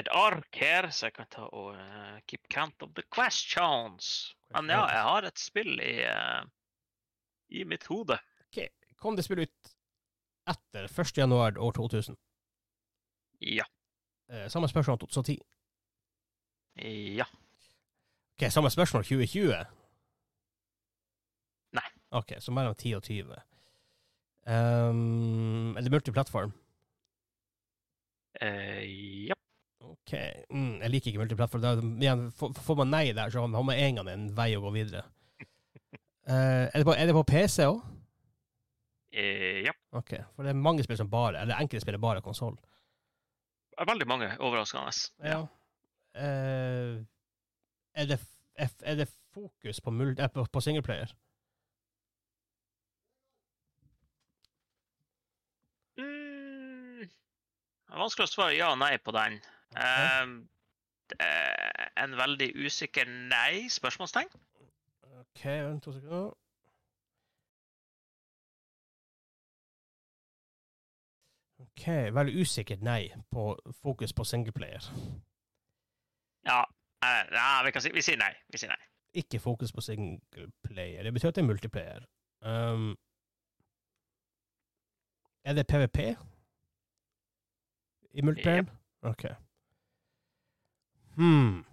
[0.00, 4.32] et ark her, så jeg kan ta og uh, keep count of the questions.
[4.54, 6.42] Men ja, jeg har et spill i, uh,
[7.54, 8.18] i mitt hode.
[9.00, 9.70] Kom det spill ut
[10.50, 11.12] etter 1.
[11.16, 12.18] januar år 2000?
[13.48, 13.64] Ja.
[14.52, 15.38] Samme spørsmål 2010.
[17.16, 17.24] Ja.
[18.36, 19.79] Ok, Samme spørsmål 2020?
[22.10, 23.36] Ok, så mellom 10 og 20.
[24.50, 26.52] Um, er det multiplattform?
[28.40, 29.36] Eh, ja.
[29.80, 30.12] Ok,
[30.50, 31.62] mm, jeg liker ikke multiplattform.
[31.62, 34.64] Da, igjen, får, får man nei der, så har man en gang en vei å
[34.64, 35.04] gå videre.
[36.26, 37.80] uh, er, det på, er det på PC òg?
[39.12, 39.72] Eh, ja.
[39.90, 42.58] Ok, for det er mange spill som bare, eller enkelte spiller bare konsoll.
[43.80, 44.92] Veldig mange overraskende.
[45.24, 45.40] Ja.
[46.14, 47.00] Uh,
[47.94, 48.20] er, det,
[48.54, 51.14] er, er det fokus på, eh, på, på singleplayer?
[55.98, 57.08] Mm, det er
[57.98, 59.40] vanskelig å svare ja og nei på den.
[59.74, 60.44] Okay.
[61.18, 63.66] Er en veldig usikker nei?
[63.70, 64.30] Spørsmålstegn?
[65.20, 66.30] OK, vent to sekunder.
[71.60, 73.50] OK, veldig usikkert nei på
[73.82, 74.86] fokus på singleplayer.
[76.46, 76.64] Ja.
[77.04, 78.32] eh, ja vi, kan si, vi sier nei.
[78.52, 78.80] Vi sier nei.
[79.20, 81.02] Ikke fokus på singleplayer.
[81.02, 82.04] Det betyr at det er multiplayer.
[82.40, 82.94] Um,
[85.44, 85.98] er det PVP
[88.12, 88.70] i multiplayeren?
[89.02, 89.24] OK.
[91.16, 91.64] Hmm.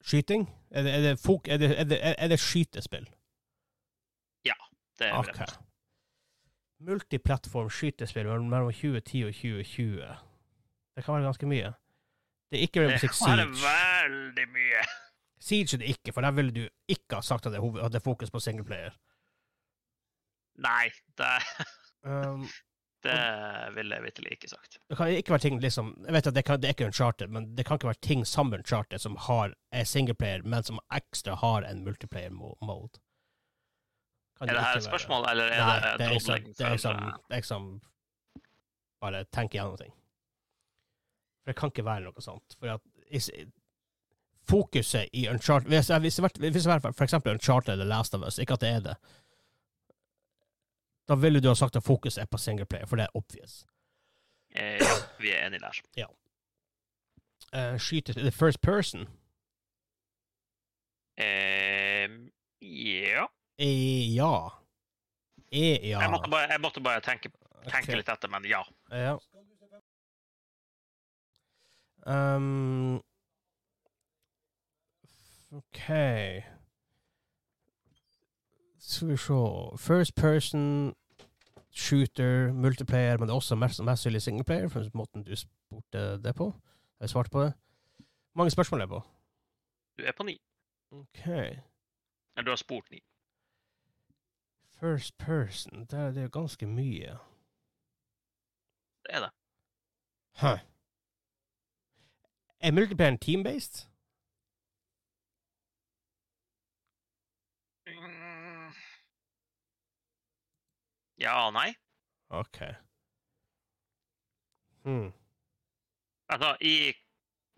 [0.00, 0.48] Skyting?
[0.70, 3.08] Er det, er det, folk, er det, er det, er det skytespill?
[5.00, 5.40] Det er OK.
[6.80, 10.16] Multiplattform skytespill mellom 2010 og 2020.
[10.96, 11.72] Det kan være ganske mye.
[12.50, 13.36] Det er ikke Rainbow Six Siege.
[13.36, 14.82] Det er veldig mye.
[15.40, 18.04] Siege er det ikke, for der ville du ikke ha sagt det, at det er
[18.04, 18.96] fokus på singleplayer.
[20.60, 21.26] Nei, det,
[22.04, 22.46] Um,
[23.02, 23.18] det
[23.74, 24.78] ville jeg vitterlig ikke sagt.
[24.88, 27.28] det kan ikke være ting liksom Jeg vet at det, kan, det er ikke Uncharted,
[27.28, 31.36] men det kan ikke være ting som Uncharted som har, er singleplayer, men som ekstra
[31.40, 33.00] har en multiplayer-mode.
[34.40, 36.98] Er det her et spørsmål, eller er Nei, det det er, liksom, det, er liksom,
[36.98, 37.70] som, eh, det er som
[39.00, 39.92] Bare tenk igjennom ting.
[41.40, 42.56] For det kan ikke være noe sånt.
[42.60, 42.82] For at
[44.50, 48.38] fokuset i Uncharted Hvis det hadde vært det for eksempel Uncharted eller Last of Us,
[48.38, 48.96] ikke at det er det,
[51.10, 53.64] da ville du ha sagt at fokuset er på singleplayer, for det er obvious.
[54.54, 56.06] eh, ja, vi er enige der.
[57.52, 59.08] Uh, skyter the first person?
[61.20, 62.10] Eh,
[62.60, 63.26] ja.
[63.58, 64.52] Eh, ja.
[65.52, 66.00] Eh, ja.
[66.00, 67.30] Jeg, måtte bare, jeg måtte bare tenke,
[67.66, 67.96] tenke okay.
[67.98, 68.62] litt etter, men ja.
[68.90, 69.18] Ja.
[72.06, 73.02] Um,
[75.52, 75.88] OK
[78.78, 79.42] Skal vi se
[79.76, 80.94] First person
[81.70, 86.34] shooter, multiplayer, men det er også mest, mest sannsynlig singleplayer, for måten du spurte det
[86.36, 86.52] på.
[87.00, 87.52] Jeg svarte på det.
[88.32, 89.02] Hvor mange spørsmål er det på?
[89.98, 90.40] Du er på ni.
[90.90, 91.26] OK.
[91.26, 93.00] Eller du har spurt ni.
[94.80, 97.18] First person, det er, det er ganske mye.
[99.02, 99.30] Det er det.
[100.40, 100.58] Huh.
[102.60, 103.90] Er multiplayeren team-based?
[107.86, 108.30] Mm.
[111.20, 111.74] Ja og nei.
[112.30, 112.60] OK.
[114.84, 115.10] Hmm.
[116.28, 116.92] Altså, i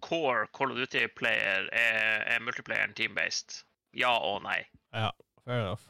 [0.02, 3.62] core Call of Duty-player er, er multiplayeren team-based.
[3.94, 4.62] Ja og nei.
[4.92, 5.10] Ja,
[5.44, 5.82] Fair enough.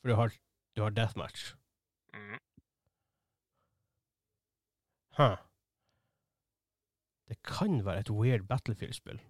[0.00, 0.32] For du har,
[0.76, 1.54] du har deathmatch.
[2.14, 2.38] Mm.
[5.18, 5.36] Huh.
[7.28, 9.20] Det kan være et weird Battlefield-spill.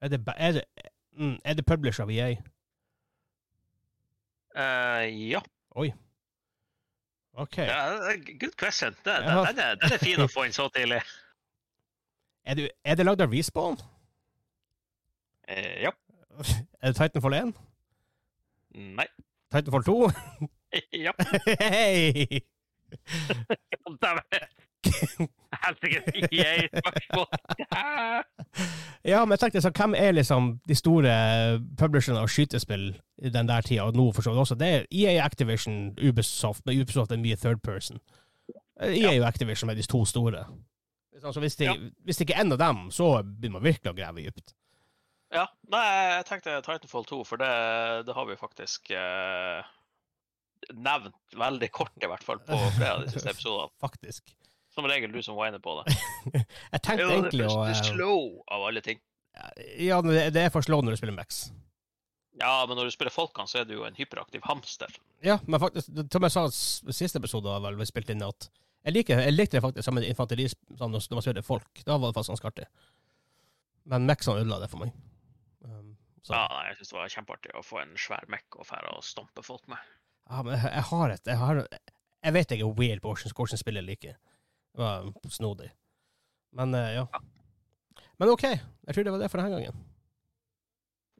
[0.00, 0.64] Er det, er det,
[1.12, 2.34] mm, er det publisher av EA?
[4.56, 5.40] Uh, ja.
[7.36, 7.58] OK.
[7.58, 8.16] ja.
[8.40, 8.96] Good question.
[9.04, 9.46] Det, har...
[9.46, 11.02] Den, er, den er fin å få inn så tidlig.
[12.46, 13.74] Er, du, er det lagd av Respawn?
[15.50, 15.90] Eh, ja.
[16.78, 17.48] Er det Titanfall 1?
[18.94, 19.06] Nei.
[19.50, 19.96] Titanfall 2?
[21.06, 21.14] ja.
[21.58, 22.44] Hei!
[24.86, 27.26] Helsike, EA-spørsmål.
[29.06, 31.12] Ja, men jeg tenkte så, hvem er liksom de store
[31.78, 32.88] publisherne av skytespill
[33.22, 34.56] i den der tida, og nå for så vidt også?
[34.58, 38.00] Det er EA Activision, Ubisoft, men Ubisoft er mye third person.
[38.82, 40.42] EA EA og Activision er de to store.
[41.22, 41.74] Så hvis, de, Ja.
[42.04, 44.52] hvis det ikke er en av dem, så begynner man virkelig å grave dypt.
[45.34, 45.84] Ja, nei,
[46.16, 47.52] jeg tenkte Titanfall 2, for det,
[48.06, 49.62] det har vi faktisk eh,
[50.74, 53.70] nevnt veldig kort, i hvert fall, på flere av de siste episodene.
[53.82, 54.34] Faktisk.
[54.76, 55.94] Som regel du som var inne på det.
[56.74, 59.00] Jeg tenkte egentlig å det er slow av alle ting.
[59.80, 61.46] Ja, det- er for slow når du spiller Max.
[62.36, 64.92] Ja, men når du spiller Folkene, så er du jo en hyperaktiv hamster.
[65.24, 68.50] Ja, men faktisk, som jeg sa i siste episode da vi spilte inn, at
[68.84, 70.46] jeg, liker, jeg likte det faktisk som en infanteri
[70.76, 71.82] når man spiller folk.
[71.88, 72.68] Da var det faktisk ganske artig.
[73.88, 74.92] Men Maxene ødela det for meg.
[75.64, 78.68] Um, så, Ja, nei, jeg syns det var kjempeartig å få en svær mekk og
[78.68, 79.80] dra og stompe folk med.
[80.28, 81.62] ja, men jeg, jeg har et jeg, har,
[82.26, 84.16] jeg vet jeg er weird på hvordan, spillet liker.
[84.76, 85.70] Det var snodig.
[86.56, 87.06] Men eh, ja.
[88.20, 89.84] Men OK, jeg tror det var det for denne gangen.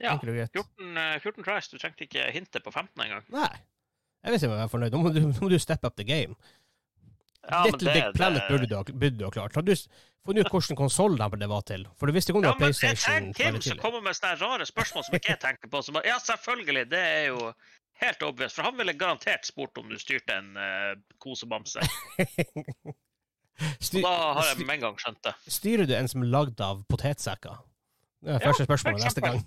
[0.00, 1.68] Ja, Enkelt 14, eh, 14 tries.
[1.72, 3.24] Du trengte ikke hintet på 15 engang.
[3.32, 3.48] Nei.
[4.26, 4.92] Jeg vet ikke om jeg er fornøyd.
[4.96, 6.36] Nå må du, nå må du step up the game.
[7.46, 9.54] Ja, men Little det- Big Planet det- burde du ha, burde du ha klart.
[9.54, 9.72] Har du
[10.26, 11.86] funnet ut hvilken konsoll det var til?
[11.96, 13.32] For du visste ikke om det Ja, var Playstation.
[13.32, 15.82] tenker Tim som kommer med sånne rare spørsmål som ikke jeg tenker på.
[15.86, 16.88] Som, ja, selvfølgelig.
[16.90, 17.52] Det er jo
[18.02, 18.52] helt obvious.
[18.52, 21.80] For han ville garantert spurt om du styrte en uh, kosebamse.
[23.80, 25.32] Sty- Og da har jeg med en gang skjønt det.
[25.52, 27.62] Styrer du en som er lagd av potetsekker?
[28.26, 29.40] Det er første ja, spørsmål neste gang.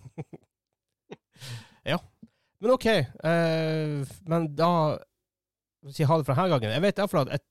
[1.92, 2.00] ja.
[2.60, 2.88] Men OK.
[2.90, 4.72] eh, men da
[5.90, 6.74] Si ha det fra denne gangen.
[6.76, 7.46] Jeg vet iallfall at jeg er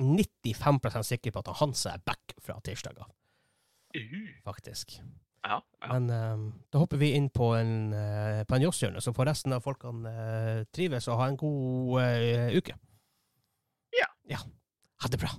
[0.00, 3.04] 95% sikker på at Hanse er back fra tirsdager,
[4.46, 4.94] faktisk.
[5.44, 5.90] Ja, ja.
[5.92, 9.54] Men eh, da hopper vi inn på en, uh, på en Joss-hjørne, så får resten
[9.54, 12.74] av folkene eh, trives og ha en god eh, uke.
[13.98, 14.08] Ja.
[14.32, 14.40] ja.
[15.02, 15.30] Ha det bra.